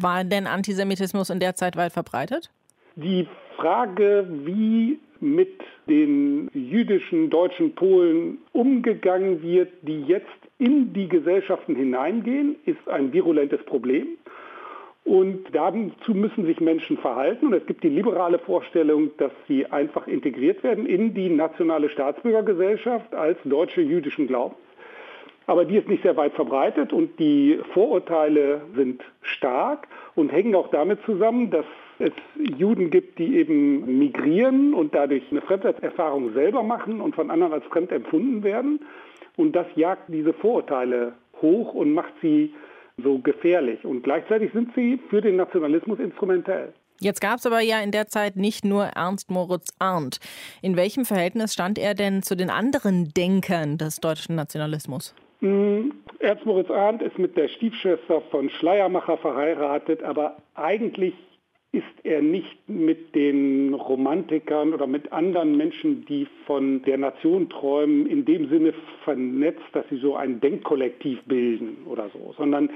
War 0.01 0.25
denn 0.25 0.47
Antisemitismus 0.47 1.31
in 1.31 1.40
der 1.40 1.55
Zeit 1.55 1.77
weit 1.77 1.92
verbreitet? 1.92 2.51
Die 2.97 3.27
Frage, 3.57 4.27
wie 4.44 4.99
mit 5.20 5.61
den 5.88 6.51
jüdischen, 6.53 7.31
deutschen 7.31 7.75
Polen 7.75 8.38
umgegangen 8.53 9.42
wird, 9.42 9.70
die 9.83 10.03
jetzt 10.03 10.27
in 10.59 10.92
die 10.92 11.09
Gesellschaften 11.09 11.75
hineingehen, 11.75 12.57
ist 12.66 12.88
ein 12.88 13.12
virulentes 13.12 13.62
Problem. 13.64 14.07
Und 15.05 15.44
dazu 15.53 16.14
müssen 16.14 16.47
sich 16.47 16.61
Menschen 16.61 16.97
verhalten. 16.97 17.47
Und 17.49 17.53
es 17.55 17.66
gibt 17.66 17.85
die 17.85 17.90
liberale 17.90 18.38
Vorstellung, 18.38 19.11
dass 19.18 19.33
sie 19.47 19.66
einfach 19.66 20.07
integriert 20.07 20.62
werden 20.62 20.87
in 20.87 21.12
die 21.12 21.29
nationale 21.29 21.90
Staatsbürgergesellschaft 21.90 23.14
als 23.14 23.38
deutsche 23.44 23.83
jüdischen 23.83 24.27
Glaubens. 24.27 24.59
Aber 25.46 25.64
die 25.64 25.76
ist 25.76 25.88
nicht 25.88 26.02
sehr 26.02 26.16
weit 26.16 26.33
verbreitet 26.35 26.92
und 26.92 27.18
die 27.18 27.61
Vorurteile 27.74 28.62
sind 28.74 29.02
stark 29.22 29.88
und 30.14 30.33
hängen 30.33 30.54
auch 30.54 30.68
damit 30.70 31.00
zusammen, 31.04 31.50
dass 31.50 31.66
es 31.98 32.12
Juden 32.57 32.90
gibt, 32.90 33.18
die 33.18 33.37
eben 33.37 33.98
migrieren 33.98 34.74
und 34.74 34.94
dadurch 34.94 35.22
eine 35.30 35.42
Fremderfahrung 35.42 36.33
selber 36.33 36.62
machen 36.62 37.00
und 37.00 37.14
von 37.14 37.30
anderen 37.30 37.52
als 37.52 37.64
fremd 37.66 37.92
empfunden 37.92 38.42
werden. 38.42 38.80
Und 39.37 39.54
das 39.54 39.66
jagt 39.76 40.04
diese 40.09 40.33
Vorurteile 40.33 41.12
hoch 41.42 41.74
und 41.74 41.92
macht 41.92 42.12
sie 42.22 42.54
so 43.02 43.18
gefährlich. 43.18 43.85
Und 43.85 44.02
gleichzeitig 44.02 44.52
sind 44.52 44.70
sie 44.74 44.98
für 45.11 45.20
den 45.20 45.37
Nationalismus 45.37 45.98
instrumentell. 45.98 46.72
Jetzt 47.00 47.20
gab 47.20 47.38
es 47.38 47.46
aber 47.46 47.61
ja 47.61 47.80
in 47.80 47.90
der 47.90 48.07
Zeit 48.07 48.37
nicht 48.37 48.64
nur 48.64 48.85
Ernst 48.85 49.30
Moritz 49.30 49.70
Arndt. 49.80 50.20
In 50.62 50.76
welchem 50.76 51.04
Verhältnis 51.04 51.52
stand 51.52 51.78
er 51.78 51.94
denn 51.94 52.22
zu 52.22 52.37
den 52.37 52.50
anderen 52.50 53.12
Denkern 53.12 53.78
des 53.78 53.96
deutschen 53.96 54.37
Nationalismus? 54.37 55.14
Hm, 55.40 55.92
Ernst 56.20 56.47
Moritz 56.47 56.70
Arndt 56.70 57.03
ist 57.03 57.18
mit 57.18 57.37
der 57.37 57.49
Stiefschwester 57.49 58.20
von 58.31 58.49
Schleiermacher 58.51 59.18
verheiratet, 59.18 60.03
aber 60.03 60.37
eigentlich 60.55 61.14
ist 61.75 62.05
er 62.05 62.23
nicht 62.23 62.68
mit 62.68 63.14
den 63.16 63.75
Romantikern 63.75 64.73
oder 64.73 64.87
mit 64.87 65.12
anderen 65.12 65.57
Menschen, 65.57 66.05
die 66.07 66.29
von 66.47 66.83
der 66.83 66.99
Nation 66.99 67.49
träumen, 67.49 68.07
in 68.07 68.25
dem 68.25 68.49
Sinne 68.49 68.73
vernetzt, 69.03 69.64
dass 69.73 69.85
sie 69.90 69.97
so 69.97 70.14
ein 70.14 70.40
Denkkollektiv 70.40 71.20
bilden 71.27 71.79
oder 71.90 72.11
so, 72.11 72.33
sondern 72.38 72.70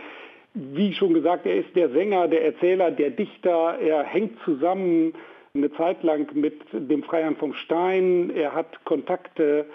wie 0.55 0.93
schon 0.93 1.15
gesagt, 1.15 1.47
er 1.47 1.57
ist 1.57 1.77
der 1.77 1.91
Sänger, 1.91 2.27
der 2.27 2.45
Erzähler, 2.45 2.91
der 2.91 3.11
Dichter, 3.11 3.79
er 3.81 4.03
hängt 4.03 4.37
zusammen 4.45 5.13
eine 5.55 5.73
Zeit 5.75 6.03
lang 6.03 6.29
mit 6.35 6.61
dem 6.73 7.05
Freiherrn 7.05 7.37
vom 7.37 7.55
Stein, 7.55 8.31
er 8.35 8.55
hat 8.55 8.85
Kontakte 8.85 9.67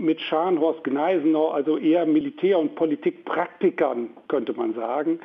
mit 0.00 0.20
Scharnhorst 0.20 0.82
Gneisenau, 0.84 1.50
also 1.50 1.76
eher 1.76 2.06
Militär- 2.06 2.58
und 2.58 2.74
Politikpraktikern, 2.74 4.10
könnte 4.28 4.52
man 4.54 4.74
sagen. 4.74 5.20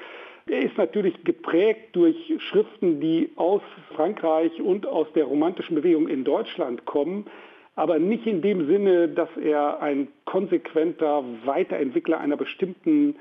Er 0.47 0.59
ist 0.59 0.77
natürlich 0.77 1.23
geprägt 1.23 1.95
durch 1.95 2.15
Schriften, 2.38 2.99
die 2.99 3.31
aus 3.35 3.61
Frankreich 3.95 4.61
und 4.61 4.85
aus 4.85 5.07
der 5.13 5.25
romantischen 5.25 5.75
Bewegung 5.75 6.07
in 6.07 6.23
Deutschland 6.23 6.85
kommen, 6.85 7.25
aber 7.75 7.97
nicht 7.99 8.27
in 8.27 8.41
dem 8.41 8.67
Sinne, 8.67 9.09
dass 9.09 9.29
er 9.38 9.81
ein 9.81 10.07
konsequenter 10.25 11.23
Weiterentwickler 11.45 12.19
einer 12.19 12.38
bestimmten 12.38 13.15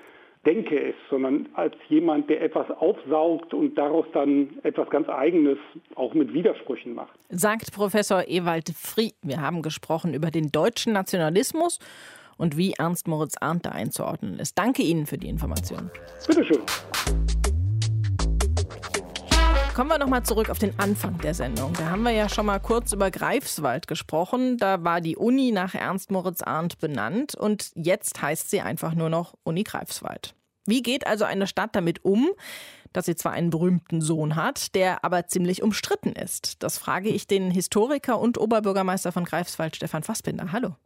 Denke 0.45 0.79
ist, 0.79 0.99
sondern 1.11 1.49
als 1.55 1.75
jemand, 1.89 2.29
der 2.31 2.43
etwas 2.43 2.71
aufsaugt 2.71 3.55
und 3.55 3.77
daraus 3.77 4.07
dann 4.13 4.59
etwas 4.63 4.89
ganz 4.91 5.09
Eigenes 5.09 5.59
auch 5.95 6.15
mit 6.15 6.33
Widersprüchen 6.33 6.95
macht. 6.95 7.13
Sagt 7.31 7.73
Professor 7.73 8.25
Ewald 8.27 8.71
Frie. 8.71 9.13
Wir 9.23 9.41
haben 9.41 9.63
gesprochen 9.63 10.15
über 10.15 10.31
den 10.31 10.51
deutschen 10.51 10.93
Nationalismus 10.93 11.79
und 12.37 12.57
wie 12.57 12.73
Ernst 12.73 13.09
Moritz 13.09 13.37
Arndt 13.41 13.67
da 13.67 13.71
einzuordnen 13.71 14.39
ist. 14.39 14.59
Danke 14.59 14.83
Ihnen 14.83 15.07
für 15.07 15.19
die 15.19 15.29
Information. 15.29 15.91
Bitte 16.27 16.45
schön. 16.45 17.24
Kommen 19.75 19.91
wir 19.91 19.99
nochmal 19.99 20.23
zurück 20.23 20.51
auf 20.51 20.61
den 20.61 20.79
Anfang 20.79 21.19
der 21.19 21.35
Sendung. 21.35 21.73
Da 21.73 21.91
haben 21.91 22.05
wir 22.05 22.13
ja 22.13 22.29
schon 22.29 22.47
mal 22.47 22.61
kurz 22.61 22.93
über 22.93 23.11
Greifswald 23.11 23.89
gesprochen. 23.89 24.57
Da 24.57 24.85
war 24.85 25.01
die 25.01 25.17
Uni 25.17 25.51
nach 25.51 25.75
Ernst 25.75 26.13
Moritz 26.13 26.43
Arndt 26.43 26.79
benannt 26.79 27.35
und 27.35 27.73
jetzt 27.75 28.23
heißt 28.23 28.51
sie 28.51 28.61
einfach 28.61 28.95
nur 28.95 29.11
noch 29.11 29.35
Uni 29.43 29.65
Greifswald. 29.65 30.37
Wie 30.65 30.81
geht 30.81 31.09
also 31.09 31.25
eine 31.25 31.49
Stadt 31.49 31.75
damit 31.75 32.05
um, 32.05 32.29
dass 32.93 33.07
sie 33.07 33.17
zwar 33.17 33.33
einen 33.33 33.51
berühmten 33.51 34.01
Sohn 34.01 34.37
hat, 34.37 34.77
der 34.77 35.05
aber 35.05 35.27
ziemlich 35.27 35.61
umstritten 35.61 36.13
ist? 36.13 36.63
Das 36.63 36.79
frage 36.79 37.09
ich 37.09 37.27
den 37.27 37.51
Historiker 37.51 38.21
und 38.21 38.39
Oberbürgermeister 38.39 39.11
von 39.11 39.25
Greifswald, 39.25 39.75
Stefan 39.75 40.05
Fassbinder. 40.05 40.53
Hallo. 40.53 40.77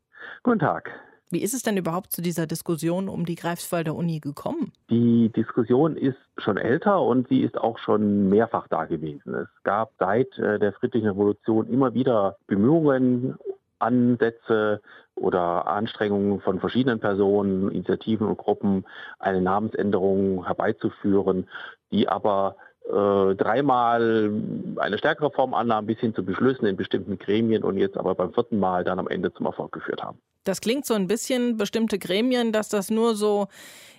Guten 0.42 0.60
Tag. 0.60 0.88
Wie 1.30 1.42
ist 1.42 1.52
es 1.52 1.62
denn 1.62 1.76
überhaupt 1.76 2.12
zu 2.12 2.22
dieser 2.22 2.46
Diskussion 2.46 3.08
um 3.08 3.26
die 3.26 3.34
Greifswalder 3.34 3.94
Uni 3.94 4.18
gekommen? 4.18 4.72
Die 4.88 5.30
Diskussion 5.30 5.96
ist 5.96 6.16
schon 6.38 6.56
älter 6.56 7.02
und 7.02 7.28
sie 7.28 7.40
ist 7.42 7.58
auch 7.58 7.78
schon 7.78 8.30
mehrfach 8.30 8.66
da 8.68 8.86
gewesen. 8.86 9.34
Es 9.34 9.48
gab 9.62 9.92
seit 9.98 10.38
äh, 10.38 10.58
der 10.58 10.72
friedlichen 10.72 11.08
Revolution 11.08 11.68
immer 11.68 11.92
wieder 11.92 12.36
Bemühungen, 12.46 13.36
Ansätze 13.78 14.80
oder 15.14 15.66
Anstrengungen 15.66 16.40
von 16.40 16.60
verschiedenen 16.60 16.98
Personen, 16.98 17.70
Initiativen 17.70 18.26
und 18.26 18.38
Gruppen, 18.38 18.84
eine 19.18 19.42
Namensänderung 19.42 20.46
herbeizuführen, 20.46 21.46
die 21.90 22.08
aber 22.08 22.56
äh, 22.88 23.34
dreimal 23.34 24.32
eine 24.76 24.98
stärkere 24.98 25.30
Form 25.30 25.52
annahmen, 25.52 25.86
bis 25.86 25.98
hin 25.98 26.14
zu 26.14 26.24
Beschlüssen 26.24 26.66
in 26.66 26.76
bestimmten 26.76 27.18
Gremien 27.18 27.62
und 27.62 27.76
jetzt 27.76 27.98
aber 27.98 28.14
beim 28.14 28.32
vierten 28.32 28.58
Mal 28.58 28.84
dann 28.84 28.98
am 28.98 29.08
Ende 29.08 29.32
zum 29.34 29.46
Erfolg 29.46 29.72
geführt 29.72 30.02
haben. 30.02 30.18
Das 30.48 30.62
klingt 30.62 30.86
so 30.86 30.94
ein 30.94 31.06
bisschen 31.06 31.58
bestimmte 31.58 31.98
Gremien, 31.98 32.52
dass 32.52 32.70
das 32.70 32.90
nur 32.90 33.14
so 33.14 33.48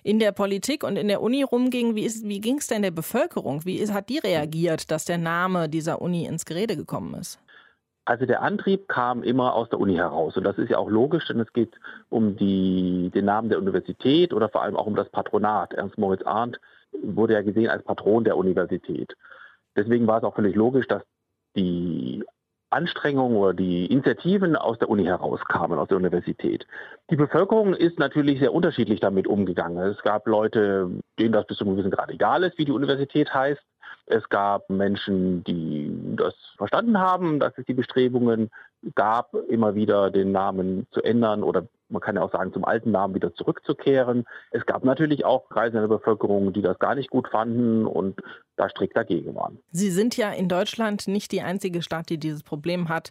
in 0.02 0.18
der 0.18 0.32
Politik 0.32 0.82
und 0.82 0.96
in 0.96 1.06
der 1.06 1.22
Uni 1.22 1.44
rumging. 1.44 1.94
Wie, 1.94 2.10
wie 2.24 2.40
ging 2.40 2.58
es 2.58 2.66
denn 2.66 2.82
der 2.82 2.90
Bevölkerung? 2.90 3.64
Wie 3.64 3.76
ist, 3.76 3.92
hat 3.92 4.08
die 4.08 4.18
reagiert, 4.18 4.90
dass 4.90 5.04
der 5.04 5.18
Name 5.18 5.68
dieser 5.68 6.02
Uni 6.02 6.26
ins 6.26 6.44
Gerede 6.44 6.76
gekommen 6.76 7.14
ist? 7.14 7.38
Also 8.04 8.26
der 8.26 8.42
Antrieb 8.42 8.88
kam 8.88 9.22
immer 9.22 9.54
aus 9.54 9.68
der 9.68 9.78
Uni 9.78 9.94
heraus. 9.94 10.36
Und 10.36 10.42
das 10.42 10.58
ist 10.58 10.70
ja 10.70 10.78
auch 10.78 10.90
logisch, 10.90 11.28
denn 11.28 11.38
es 11.38 11.52
geht 11.52 11.72
um 12.08 12.36
die, 12.36 13.12
den 13.14 13.26
Namen 13.26 13.48
der 13.48 13.58
Universität 13.58 14.32
oder 14.32 14.48
vor 14.48 14.62
allem 14.62 14.76
auch 14.76 14.86
um 14.86 14.96
das 14.96 15.08
Patronat. 15.10 15.74
Ernst 15.74 15.98
Moritz 15.98 16.22
Arndt 16.24 16.60
wurde 17.00 17.34
ja 17.34 17.42
gesehen 17.42 17.70
als 17.70 17.84
Patron 17.84 18.24
der 18.24 18.36
Universität. 18.36 19.14
Deswegen 19.76 20.08
war 20.08 20.18
es 20.18 20.24
auch 20.24 20.34
völlig 20.34 20.56
logisch, 20.56 20.88
dass 20.88 21.02
die 21.54 22.24
Anstrengungen 22.70 23.36
oder 23.36 23.54
die 23.54 23.86
Initiativen 23.86 24.56
aus 24.56 24.78
der 24.78 24.88
Uni 24.88 25.04
herauskamen, 25.04 25.78
aus 25.78 25.88
der 25.88 25.96
Universität. 25.96 26.66
Die 27.10 27.16
Bevölkerung 27.16 27.74
ist 27.74 27.98
natürlich 27.98 28.38
sehr 28.38 28.54
unterschiedlich 28.54 29.00
damit 29.00 29.26
umgegangen. 29.26 29.78
Es 29.78 30.00
gab 30.02 30.26
Leute, 30.26 30.90
denen 31.18 31.32
das 31.32 31.46
bis 31.46 31.58
zu 31.58 31.64
einem 31.64 31.74
gewissen 31.74 31.90
Grad 31.90 32.10
egal 32.10 32.44
ist, 32.44 32.58
wie 32.58 32.64
die 32.64 32.72
Universität 32.72 33.34
heißt. 33.34 33.60
Es 34.06 34.28
gab 34.28 34.70
Menschen, 34.70 35.44
die 35.44 35.92
das 36.16 36.34
verstanden 36.56 36.98
haben, 36.98 37.38
dass 37.38 37.56
es 37.58 37.64
die 37.66 37.74
Bestrebungen 37.74 38.50
gab, 38.94 39.34
immer 39.48 39.74
wieder 39.74 40.10
den 40.10 40.32
Namen 40.32 40.86
zu 40.90 41.02
ändern 41.02 41.42
oder 41.42 41.66
man 41.90 42.00
kann 42.00 42.16
ja 42.16 42.22
auch 42.22 42.32
sagen, 42.32 42.52
zum 42.52 42.64
alten 42.64 42.90
Namen 42.90 43.14
wieder 43.14 43.34
zurückzukehren. 43.34 44.24
Es 44.50 44.64
gab 44.66 44.84
natürlich 44.84 45.24
auch 45.24 45.48
Kreise 45.48 45.76
in 45.76 45.82
der 45.82 45.88
Bevölkerung, 45.88 46.52
die 46.52 46.62
das 46.62 46.78
gar 46.78 46.94
nicht 46.94 47.10
gut 47.10 47.28
fanden 47.28 47.86
und 47.86 48.20
da 48.56 48.68
strikt 48.68 48.96
dagegen 48.96 49.34
waren. 49.34 49.58
Sie 49.72 49.90
sind 49.90 50.16
ja 50.16 50.30
in 50.30 50.48
Deutschland 50.48 51.08
nicht 51.08 51.32
die 51.32 51.42
einzige 51.42 51.82
Stadt, 51.82 52.08
die 52.10 52.18
dieses 52.18 52.42
Problem 52.42 52.88
hat, 52.88 53.10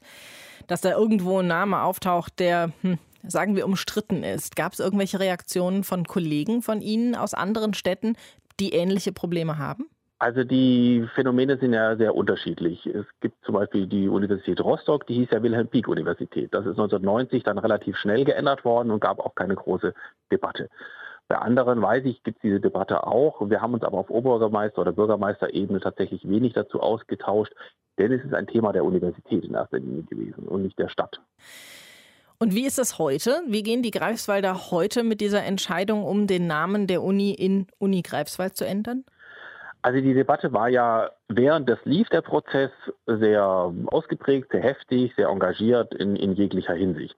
dass 0.67 0.81
da 0.81 0.91
irgendwo 0.91 1.39
ein 1.39 1.47
Name 1.47 1.81
auftaucht, 1.81 2.39
der, 2.39 2.71
hm, 2.81 2.97
sagen 3.27 3.55
wir, 3.55 3.65
umstritten 3.65 4.23
ist. 4.23 4.55
Gab 4.55 4.73
es 4.73 4.79
irgendwelche 4.79 5.19
Reaktionen 5.19 5.83
von 5.83 6.05
Kollegen 6.05 6.61
von 6.61 6.81
Ihnen 6.81 7.15
aus 7.15 7.33
anderen 7.33 7.73
Städten, 7.73 8.15
die 8.59 8.73
ähnliche 8.73 9.11
Probleme 9.11 9.57
haben? 9.57 9.89
Also 10.21 10.43
die 10.43 11.07
Phänomene 11.15 11.57
sind 11.57 11.71
ja 11.71 11.95
sehr 11.95 12.13
unterschiedlich. 12.13 12.85
Es 12.85 13.05
gibt 13.21 13.43
zum 13.45 13.55
Beispiel 13.55 13.87
die 13.87 14.09
Universität 14.09 14.59
Rostock, 14.59 15.07
die 15.07 15.13
hieß 15.15 15.29
ja 15.31 15.41
Wilhelm 15.41 15.69
Pieck 15.69 15.87
Universität. 15.87 16.53
Das 16.53 16.65
ist 16.65 16.71
1990 16.71 17.43
dann 17.43 17.57
relativ 17.57 17.95
schnell 17.95 18.25
geändert 18.25 18.65
worden 18.65 18.91
und 18.91 18.99
gab 18.99 19.19
auch 19.19 19.33
keine 19.33 19.55
große 19.55 19.93
Debatte. 20.29 20.69
Bei 21.29 21.37
anderen 21.37 21.81
weiß 21.81 22.03
ich, 22.03 22.21
gibt 22.23 22.39
es 22.39 22.41
diese 22.41 22.59
Debatte 22.59 23.07
auch. 23.07 23.49
Wir 23.49 23.61
haben 23.61 23.73
uns 23.73 23.83
aber 23.83 23.97
auf 23.99 24.09
Oberbürgermeister- 24.09 24.79
oder 24.81 24.91
Bürgermeisterebene 24.91 25.79
tatsächlich 25.79 26.27
wenig 26.27 26.51
dazu 26.51 26.81
ausgetauscht, 26.81 27.53
denn 27.97 28.11
es 28.11 28.25
ist 28.25 28.33
ein 28.33 28.47
Thema 28.47 28.73
der 28.73 28.83
Universität 28.83 29.45
in 29.45 29.53
erster 29.53 29.79
Linie 29.79 30.03
gewesen 30.03 30.49
und 30.49 30.63
nicht 30.63 30.77
der 30.79 30.89
Stadt. 30.89 31.21
Und 32.39 32.55
wie 32.55 32.65
ist 32.65 32.79
es 32.79 32.97
heute? 32.97 33.41
Wie 33.47 33.63
gehen 33.63 33.83
die 33.83 33.91
Greifswalder 33.91 34.71
heute 34.71 35.03
mit 35.03 35.21
dieser 35.21 35.43
Entscheidung 35.43 36.03
um, 36.03 36.27
den 36.27 36.47
Namen 36.47 36.87
der 36.87 37.03
Uni 37.03 37.31
in 37.31 37.67
Uni 37.77 38.01
Greifswald 38.01 38.57
zu 38.57 38.65
ändern? 38.65 39.05
Also 39.81 40.01
die 40.01 40.13
Debatte 40.13 40.51
war 40.51 40.67
ja 40.67 41.09
während 41.29 41.69
des 41.69 41.79
lief 41.85 42.09
der 42.09 42.21
Prozess 42.21 42.71
sehr 43.05 43.73
ausgeprägt, 43.87 44.51
sehr 44.51 44.61
heftig, 44.61 45.13
sehr 45.15 45.29
engagiert 45.29 45.93
in, 45.93 46.15
in 46.15 46.33
jeglicher 46.33 46.73
Hinsicht. 46.73 47.15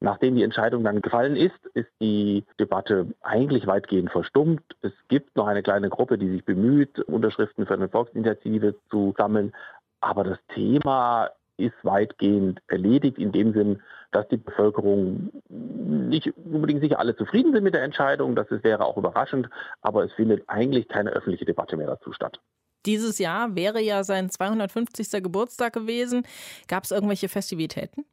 Nachdem 0.00 0.34
die 0.34 0.42
Entscheidung 0.42 0.82
dann 0.84 1.00
gefallen 1.00 1.36
ist, 1.36 1.66
ist 1.72 1.88
die 2.00 2.44
Debatte 2.58 3.06
eigentlich 3.22 3.66
weitgehend 3.66 4.10
verstummt. 4.10 4.62
Es 4.82 4.92
gibt 5.08 5.36
noch 5.36 5.46
eine 5.46 5.62
kleine 5.62 5.88
Gruppe, 5.88 6.18
die 6.18 6.28
sich 6.28 6.44
bemüht, 6.44 6.98
Unterschriften 6.98 7.66
für 7.66 7.74
eine 7.74 7.88
Volksinitiative 7.88 8.74
zu 8.90 9.14
sammeln. 9.16 9.54
Aber 10.00 10.24
das 10.24 10.38
Thema 10.48 11.30
ist 11.56 11.74
weitgehend 11.82 12.60
erledigt 12.68 13.18
in 13.18 13.32
dem 13.32 13.52
Sinn, 13.52 13.82
dass 14.12 14.28
die 14.28 14.36
Bevölkerung 14.36 15.30
nicht 15.48 16.32
unbedingt 16.36 16.80
sicher 16.82 16.98
alle 16.98 17.16
zufrieden 17.16 17.52
sind 17.52 17.64
mit 17.64 17.74
der 17.74 17.82
Entscheidung. 17.82 18.36
Das 18.36 18.46
wäre 18.50 18.84
auch 18.84 18.96
überraschend, 18.96 19.48
aber 19.80 20.04
es 20.04 20.12
findet 20.12 20.48
eigentlich 20.48 20.88
keine 20.88 21.10
öffentliche 21.10 21.44
Debatte 21.44 21.76
mehr 21.76 21.86
dazu 21.86 22.12
statt. 22.12 22.40
Dieses 22.86 23.18
Jahr 23.18 23.54
wäre 23.56 23.80
ja 23.80 24.04
sein 24.04 24.28
250. 24.30 25.22
Geburtstag 25.22 25.72
gewesen. 25.72 26.26
Gab 26.68 26.84
es 26.84 26.90
irgendwelche 26.90 27.28
Festivitäten? 27.28 28.04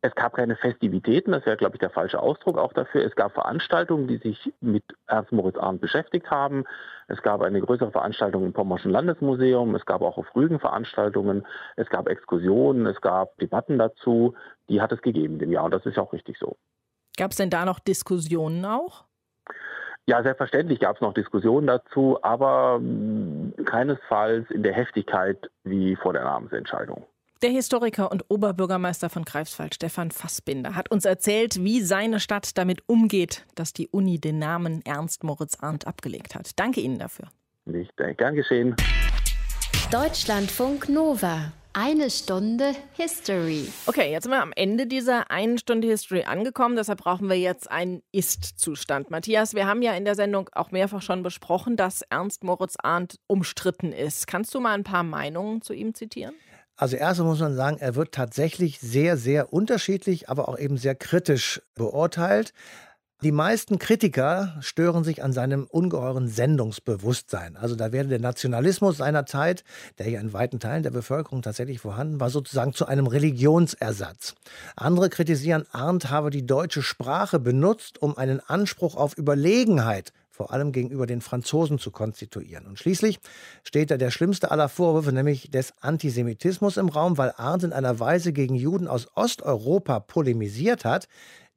Es 0.00 0.14
gab 0.14 0.34
keine 0.34 0.54
Festivitäten, 0.54 1.32
das 1.32 1.44
wäre, 1.44 1.56
glaube 1.56 1.74
ich, 1.74 1.80
der 1.80 1.90
falsche 1.90 2.20
Ausdruck 2.20 2.56
auch 2.56 2.72
dafür. 2.72 3.04
Es 3.04 3.16
gab 3.16 3.32
Veranstaltungen, 3.32 4.06
die 4.06 4.18
sich 4.18 4.52
mit 4.60 4.84
Ernst 5.08 5.32
Moritz 5.32 5.56
Arndt 5.56 5.80
beschäftigt 5.80 6.30
haben. 6.30 6.64
Es 7.08 7.20
gab 7.22 7.42
eine 7.42 7.60
größere 7.60 7.90
Veranstaltung 7.90 8.44
im 8.44 8.52
Pommerschen 8.52 8.92
Landesmuseum. 8.92 9.74
Es 9.74 9.84
gab 9.86 10.02
auch 10.02 10.16
auf 10.16 10.36
Rügen 10.36 10.60
Veranstaltungen. 10.60 11.44
Es 11.74 11.88
gab 11.88 12.08
Exkursionen. 12.08 12.86
Es 12.86 13.00
gab 13.00 13.36
Debatten 13.38 13.76
dazu. 13.76 14.34
Die 14.68 14.80
hat 14.80 14.92
es 14.92 15.02
gegeben 15.02 15.34
in 15.34 15.38
dem 15.40 15.52
Jahr 15.52 15.64
und 15.64 15.74
das 15.74 15.84
ist 15.84 15.96
ja 15.96 16.02
auch 16.04 16.12
richtig 16.12 16.38
so. 16.38 16.56
Gab 17.16 17.32
es 17.32 17.36
denn 17.36 17.50
da 17.50 17.64
noch 17.64 17.80
Diskussionen 17.80 18.64
auch? 18.64 19.04
Ja, 20.06 20.22
selbstverständlich 20.22 20.78
gab 20.78 20.94
es 20.96 21.02
noch 21.02 21.12
Diskussionen 21.12 21.66
dazu, 21.66 22.18
aber 22.22 22.78
mh, 22.78 23.64
keinesfalls 23.64 24.48
in 24.50 24.62
der 24.62 24.72
Heftigkeit 24.72 25.50
wie 25.64 25.96
vor 25.96 26.12
der 26.12 26.22
Namensentscheidung. 26.22 27.04
Der 27.40 27.50
Historiker 27.50 28.10
und 28.10 28.24
Oberbürgermeister 28.26 29.08
von 29.08 29.24
Greifswald, 29.24 29.72
Stefan 29.72 30.10
Fassbinder, 30.10 30.74
hat 30.74 30.90
uns 30.90 31.04
erzählt, 31.04 31.62
wie 31.62 31.82
seine 31.82 32.18
Stadt 32.18 32.58
damit 32.58 32.82
umgeht, 32.88 33.46
dass 33.54 33.72
die 33.72 33.86
Uni 33.86 34.18
den 34.18 34.40
Namen 34.40 34.82
Ernst 34.84 35.22
Moritz 35.22 35.56
Arndt 35.60 35.86
abgelegt 35.86 36.34
hat. 36.34 36.50
Danke 36.56 36.80
Ihnen 36.80 36.98
dafür. 36.98 37.28
Nicht 37.64 37.96
gern 37.96 38.34
geschehen. 38.34 38.74
Deutschlandfunk 39.92 40.88
Nova. 40.88 41.52
Eine 41.74 42.10
Stunde 42.10 42.74
History. 42.94 43.68
Okay, 43.86 44.10
jetzt 44.10 44.24
sind 44.24 44.32
wir 44.32 44.42
am 44.42 44.52
Ende 44.56 44.88
dieser 44.88 45.30
einen 45.30 45.58
Stunde 45.58 45.86
History 45.86 46.24
angekommen. 46.24 46.74
Deshalb 46.74 46.98
brauchen 46.98 47.28
wir 47.28 47.38
jetzt 47.38 47.70
einen 47.70 48.02
Ist-Zustand. 48.10 49.12
Matthias, 49.12 49.54
wir 49.54 49.68
haben 49.68 49.82
ja 49.82 49.92
in 49.92 50.04
der 50.04 50.16
Sendung 50.16 50.50
auch 50.54 50.72
mehrfach 50.72 51.02
schon 51.02 51.22
besprochen, 51.22 51.76
dass 51.76 52.02
Ernst 52.02 52.42
Moritz 52.42 52.74
Arndt 52.82 53.20
umstritten 53.28 53.92
ist. 53.92 54.26
Kannst 54.26 54.52
du 54.56 54.60
mal 54.60 54.74
ein 54.74 54.82
paar 54.82 55.04
Meinungen 55.04 55.62
zu 55.62 55.72
ihm 55.72 55.94
zitieren? 55.94 56.34
Also 56.78 56.96
erstmal 56.96 57.28
muss 57.28 57.40
man 57.40 57.56
sagen, 57.56 57.78
er 57.80 57.96
wird 57.96 58.12
tatsächlich 58.12 58.78
sehr, 58.78 59.16
sehr 59.16 59.52
unterschiedlich, 59.52 60.28
aber 60.28 60.48
auch 60.48 60.56
eben 60.56 60.78
sehr 60.78 60.94
kritisch 60.94 61.60
beurteilt. 61.74 62.52
Die 63.20 63.32
meisten 63.32 63.80
Kritiker 63.80 64.56
stören 64.60 65.02
sich 65.02 65.24
an 65.24 65.32
seinem 65.32 65.64
ungeheuren 65.64 66.28
Sendungsbewusstsein. 66.28 67.56
Also 67.56 67.74
da 67.74 67.90
werde 67.90 68.10
der 68.10 68.20
Nationalismus 68.20 68.98
seiner 68.98 69.26
Zeit, 69.26 69.64
der 69.98 70.08
ja 70.08 70.20
in 70.20 70.32
weiten 70.32 70.60
Teilen 70.60 70.84
der 70.84 70.92
Bevölkerung 70.92 71.42
tatsächlich 71.42 71.80
vorhanden 71.80 72.20
war, 72.20 72.30
sozusagen 72.30 72.74
zu 72.74 72.86
einem 72.86 73.08
Religionsersatz. 73.08 74.36
Andere 74.76 75.08
kritisieren, 75.08 75.66
Arndt 75.72 76.10
habe 76.10 76.30
die 76.30 76.46
deutsche 76.46 76.82
Sprache 76.82 77.40
benutzt, 77.40 78.00
um 78.00 78.16
einen 78.16 78.38
Anspruch 78.38 78.94
auf 78.94 79.18
Überlegenheit 79.18 80.12
vor 80.38 80.52
allem 80.52 80.70
gegenüber 80.70 81.06
den 81.06 81.20
Franzosen 81.20 81.80
zu 81.80 81.90
konstituieren. 81.90 82.66
Und 82.66 82.78
schließlich 82.78 83.18
steht 83.64 83.90
da 83.90 83.96
der 83.96 84.12
schlimmste 84.12 84.52
aller 84.52 84.68
Vorwürfe, 84.68 85.12
nämlich 85.12 85.50
des 85.50 85.74
Antisemitismus 85.80 86.76
im 86.76 86.88
Raum, 86.88 87.18
weil 87.18 87.34
Arndt 87.36 87.64
in 87.64 87.72
einer 87.72 87.98
Weise 87.98 88.32
gegen 88.32 88.54
Juden 88.54 88.86
aus 88.86 89.08
Osteuropa 89.16 89.98
polemisiert 89.98 90.84
hat, 90.84 91.08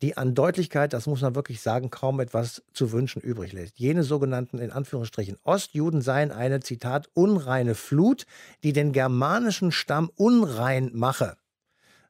die 0.02 0.18
an 0.18 0.34
Deutlichkeit, 0.34 0.94
das 0.94 1.06
muss 1.06 1.22
man 1.22 1.36
wirklich 1.36 1.62
sagen, 1.62 1.92
kaum 1.92 2.20
etwas 2.20 2.64
zu 2.74 2.92
wünschen 2.92 3.22
übrig 3.22 3.54
lässt. 3.54 3.78
Jene 3.78 4.02
sogenannten, 4.04 4.58
in 4.58 4.72
Anführungsstrichen, 4.72 5.38
Ostjuden 5.44 6.02
seien 6.02 6.32
eine, 6.32 6.62
Zitat, 6.62 7.08
unreine 7.14 7.76
Flut, 7.76 8.26
die 8.64 8.74
den 8.74 8.94
germanischen 8.94 9.72
Stamm 9.72 10.10
unrein 10.16 10.90
mache. 10.92 11.38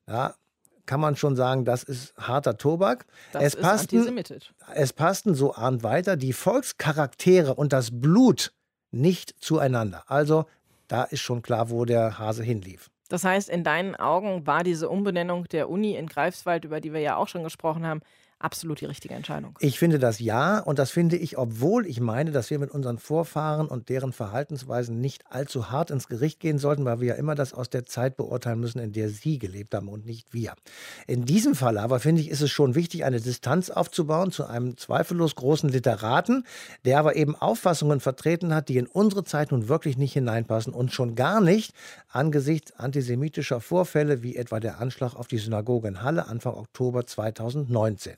Ja, 0.08 0.36
kann 0.86 1.00
man 1.00 1.15
schon 1.15 1.36
sagen, 1.36 1.65
das 1.65 1.84
ist 1.84 2.15
harter 2.17 2.58
Tobak. 2.58 3.06
Das 3.32 3.44
es 3.44 3.56
ist 3.56 3.62
passten, 3.62 3.98
antisemitisch. 3.98 4.54
es 4.74 4.94
passten, 4.94 5.36
so 5.36 5.54
ahnt 5.54 5.84
weiter, 5.84 6.17
die 6.17 6.34
Volkscharaktere 6.34 7.54
und 7.56 7.74
das 7.74 7.89
Blut 7.91 8.54
nicht 8.91 9.36
zueinander. 9.39 10.04
Also 10.08 10.46
da 10.88 11.04
ist 11.04 11.22
schon 11.22 11.41
klar, 11.41 11.70
wo 11.70 11.86
der 11.86 12.20
Hase 12.20 12.44
hinlief. 12.44 12.89
Das 13.10 13.24
heißt, 13.26 13.50
in 13.50 13.63
deinen 13.63 13.96
Augen 13.96 14.48
war 14.48 14.63
diese 14.63 14.89
Umbenennung 14.89 15.46
der 15.50 15.70
Uni 15.70 15.96
in 15.96 16.08
Greifswald, 16.08 16.63
über 16.63 16.80
die 16.80 16.94
wir 16.94 17.02
ja 17.02 17.17
auch 17.17 17.28
schon 17.28 17.44
gesprochen 17.44 17.86
haben, 17.86 18.02
absolut 18.43 18.82
die 18.82 18.86
richtige 18.86 19.13
Entscheidung. 19.13 19.58
Ich 19.60 19.80
finde 19.80 19.99
das 19.99 20.19
ja 20.19 20.60
und 20.60 20.80
das 20.80 20.91
finde 20.91 21.17
ich, 21.17 21.38
obwohl 21.38 21.86
ich 21.86 21.99
meine, 21.99 22.32
dass 22.32 22.49
wir 22.49 22.60
mit 22.60 22.71
unseren 22.71 22.97
Vorfahren 22.97 23.67
und 23.67 23.89
deren 23.89 24.13
Verhaltensweisen 24.13 24.99
nicht 24.99 25.23
allzu 25.30 25.71
hart 25.71 25.91
ins 25.91 26.08
Gericht 26.08 26.39
gehen 26.39 26.58
sollten, 26.58 26.86
weil 26.86 26.99
wir 26.99 27.10
ja 27.10 27.13
immer 27.15 27.36
das 27.36 27.54
aus 27.54 27.69
der 27.69 27.86
Zeit 27.86 28.17
beurteilen 28.17 28.60
müssen, 28.60 28.80
in 28.80 28.91
der 28.91 29.10
sie 29.10 29.39
gelebt 29.39 29.73
haben 29.73 29.88
und 29.88 30.06
nicht 30.06 30.34
wir. 30.34 30.54
In 31.08 31.25
diesem 31.25 31.56
Fall 31.56 31.77
aber 31.77 31.99
finde 31.99 32.21
ich, 32.21 32.30
ist 32.30 32.41
es 32.41 32.51
schon 32.51 32.75
wichtig, 32.75 33.04
eine 33.06 33.21
Distanz 33.21 33.69
aufzubauen 33.69 34.32
zu 34.32 34.45
einem 34.45 34.77
zweifellos 34.77 35.36
großen 35.36 35.69
Literaten, 35.69 36.45
der 36.86 36.99
aber 36.99 37.15
eben 37.15 37.36
Auffassungen 37.36 37.99
vertreten 37.99 38.54
hat, 38.54 38.69
die 38.69 38.77
in 38.77 38.88
unsere 38.88 39.23
Zeit 39.23 39.51
nun 39.51 39.67
wirklich 39.67 39.97
nicht 39.97 40.13
hineinpassen 40.13 40.73
und 40.73 40.91
schon 40.91 41.15
gar 41.15 41.41
nicht 41.41 41.73
angesichts 42.10 42.73
antisemitischer 42.73 43.62
Vorfälle 43.62 44.23
wie 44.23 44.36
etwa 44.36 44.60
der 44.60 44.80
Anschlag 44.80 45.15
auf 45.15 45.27
die 45.27 45.38
Synagoge 45.38 45.88
in 45.88 46.01
Halle 46.04 46.27
Anfang 46.27 46.56
Oktober 46.56 47.06
2019. 47.06 48.15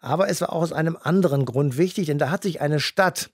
Aber 0.00 0.28
es 0.28 0.40
war 0.40 0.52
auch 0.52 0.62
aus 0.62 0.72
einem 0.72 0.96
anderen 1.00 1.44
Grund 1.44 1.78
wichtig, 1.78 2.06
denn 2.06 2.18
da 2.18 2.30
hat 2.30 2.42
sich 2.42 2.60
eine 2.60 2.80
Stadt 2.80 3.30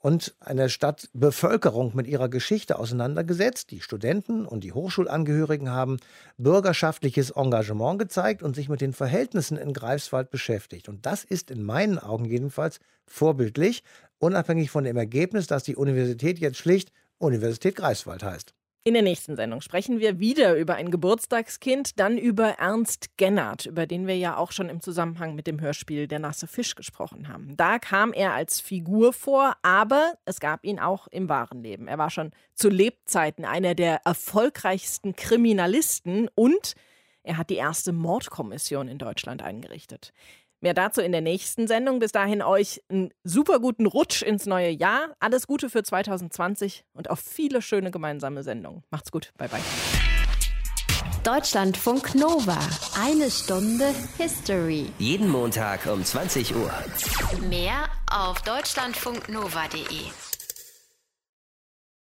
und 0.00 0.34
eine 0.40 0.68
Stadtbevölkerung 0.68 1.96
mit 1.96 2.06
ihrer 2.06 2.28
Geschichte 2.28 2.78
auseinandergesetzt. 2.78 3.70
Die 3.70 3.80
Studenten 3.80 4.46
und 4.46 4.62
die 4.62 4.72
Hochschulangehörigen 4.72 5.70
haben 5.70 5.98
bürgerschaftliches 6.38 7.30
Engagement 7.30 7.98
gezeigt 7.98 8.42
und 8.42 8.54
sich 8.54 8.68
mit 8.68 8.80
den 8.80 8.92
Verhältnissen 8.92 9.56
in 9.56 9.72
Greifswald 9.72 10.30
beschäftigt. 10.30 10.88
Und 10.88 11.06
das 11.06 11.24
ist 11.24 11.50
in 11.50 11.64
meinen 11.64 11.98
Augen 11.98 12.24
jedenfalls 12.24 12.78
vorbildlich, 13.06 13.82
unabhängig 14.18 14.70
von 14.70 14.84
dem 14.84 14.96
Ergebnis, 14.96 15.46
dass 15.46 15.64
die 15.64 15.76
Universität 15.76 16.38
jetzt 16.38 16.58
schlicht 16.58 16.92
Universität 17.18 17.76
Greifswald 17.76 18.22
heißt. 18.22 18.55
In 18.86 18.94
der 18.94 19.02
nächsten 19.02 19.34
Sendung 19.34 19.62
sprechen 19.62 19.98
wir 19.98 20.20
wieder 20.20 20.54
über 20.54 20.76
ein 20.76 20.92
Geburtstagskind, 20.92 21.98
dann 21.98 22.18
über 22.18 22.50
Ernst 22.50 23.18
Gennert, 23.18 23.66
über 23.66 23.84
den 23.84 24.06
wir 24.06 24.16
ja 24.16 24.36
auch 24.36 24.52
schon 24.52 24.68
im 24.68 24.80
Zusammenhang 24.80 25.34
mit 25.34 25.48
dem 25.48 25.60
Hörspiel 25.60 26.06
Der 26.06 26.20
nasse 26.20 26.46
Fisch 26.46 26.76
gesprochen 26.76 27.26
haben. 27.26 27.56
Da 27.56 27.80
kam 27.80 28.12
er 28.12 28.32
als 28.32 28.60
Figur 28.60 29.12
vor, 29.12 29.56
aber 29.62 30.14
es 30.24 30.38
gab 30.38 30.62
ihn 30.62 30.78
auch 30.78 31.08
im 31.08 31.28
wahren 31.28 31.64
Leben. 31.64 31.88
Er 31.88 31.98
war 31.98 32.10
schon 32.10 32.30
zu 32.54 32.68
Lebzeiten 32.68 33.44
einer 33.44 33.74
der 33.74 34.02
erfolgreichsten 34.04 35.16
Kriminalisten 35.16 36.28
und 36.36 36.74
er 37.24 37.38
hat 37.38 37.50
die 37.50 37.56
erste 37.56 37.92
Mordkommission 37.92 38.86
in 38.86 38.98
Deutschland 38.98 39.42
eingerichtet. 39.42 40.12
Mehr 40.60 40.74
dazu 40.74 41.00
in 41.00 41.12
der 41.12 41.20
nächsten 41.20 41.66
Sendung. 41.66 41.98
Bis 41.98 42.12
dahin 42.12 42.42
euch 42.42 42.82
einen 42.88 43.12
super 43.24 43.60
guten 43.60 43.86
Rutsch 43.86 44.22
ins 44.22 44.46
neue 44.46 44.70
Jahr. 44.70 45.14
Alles 45.20 45.46
Gute 45.46 45.70
für 45.70 45.82
2020 45.82 46.84
und 46.92 47.10
auf 47.10 47.20
viele 47.20 47.62
schöne 47.62 47.90
gemeinsame 47.90 48.42
Sendungen. 48.42 48.82
Macht's 48.90 49.10
gut. 49.10 49.32
Bye 49.36 49.48
bye. 49.48 49.60
Deutschlandfunk 51.24 52.14
Nova. 52.14 52.58
Eine 53.00 53.30
Stunde 53.30 53.92
History. 54.16 54.86
Jeden 54.98 55.28
Montag 55.28 55.86
um 55.86 56.04
20 56.04 56.54
Uhr. 56.54 56.72
Mehr 57.48 57.88
auf 58.10 58.40
deutschlandfunknova.de. 58.42 60.25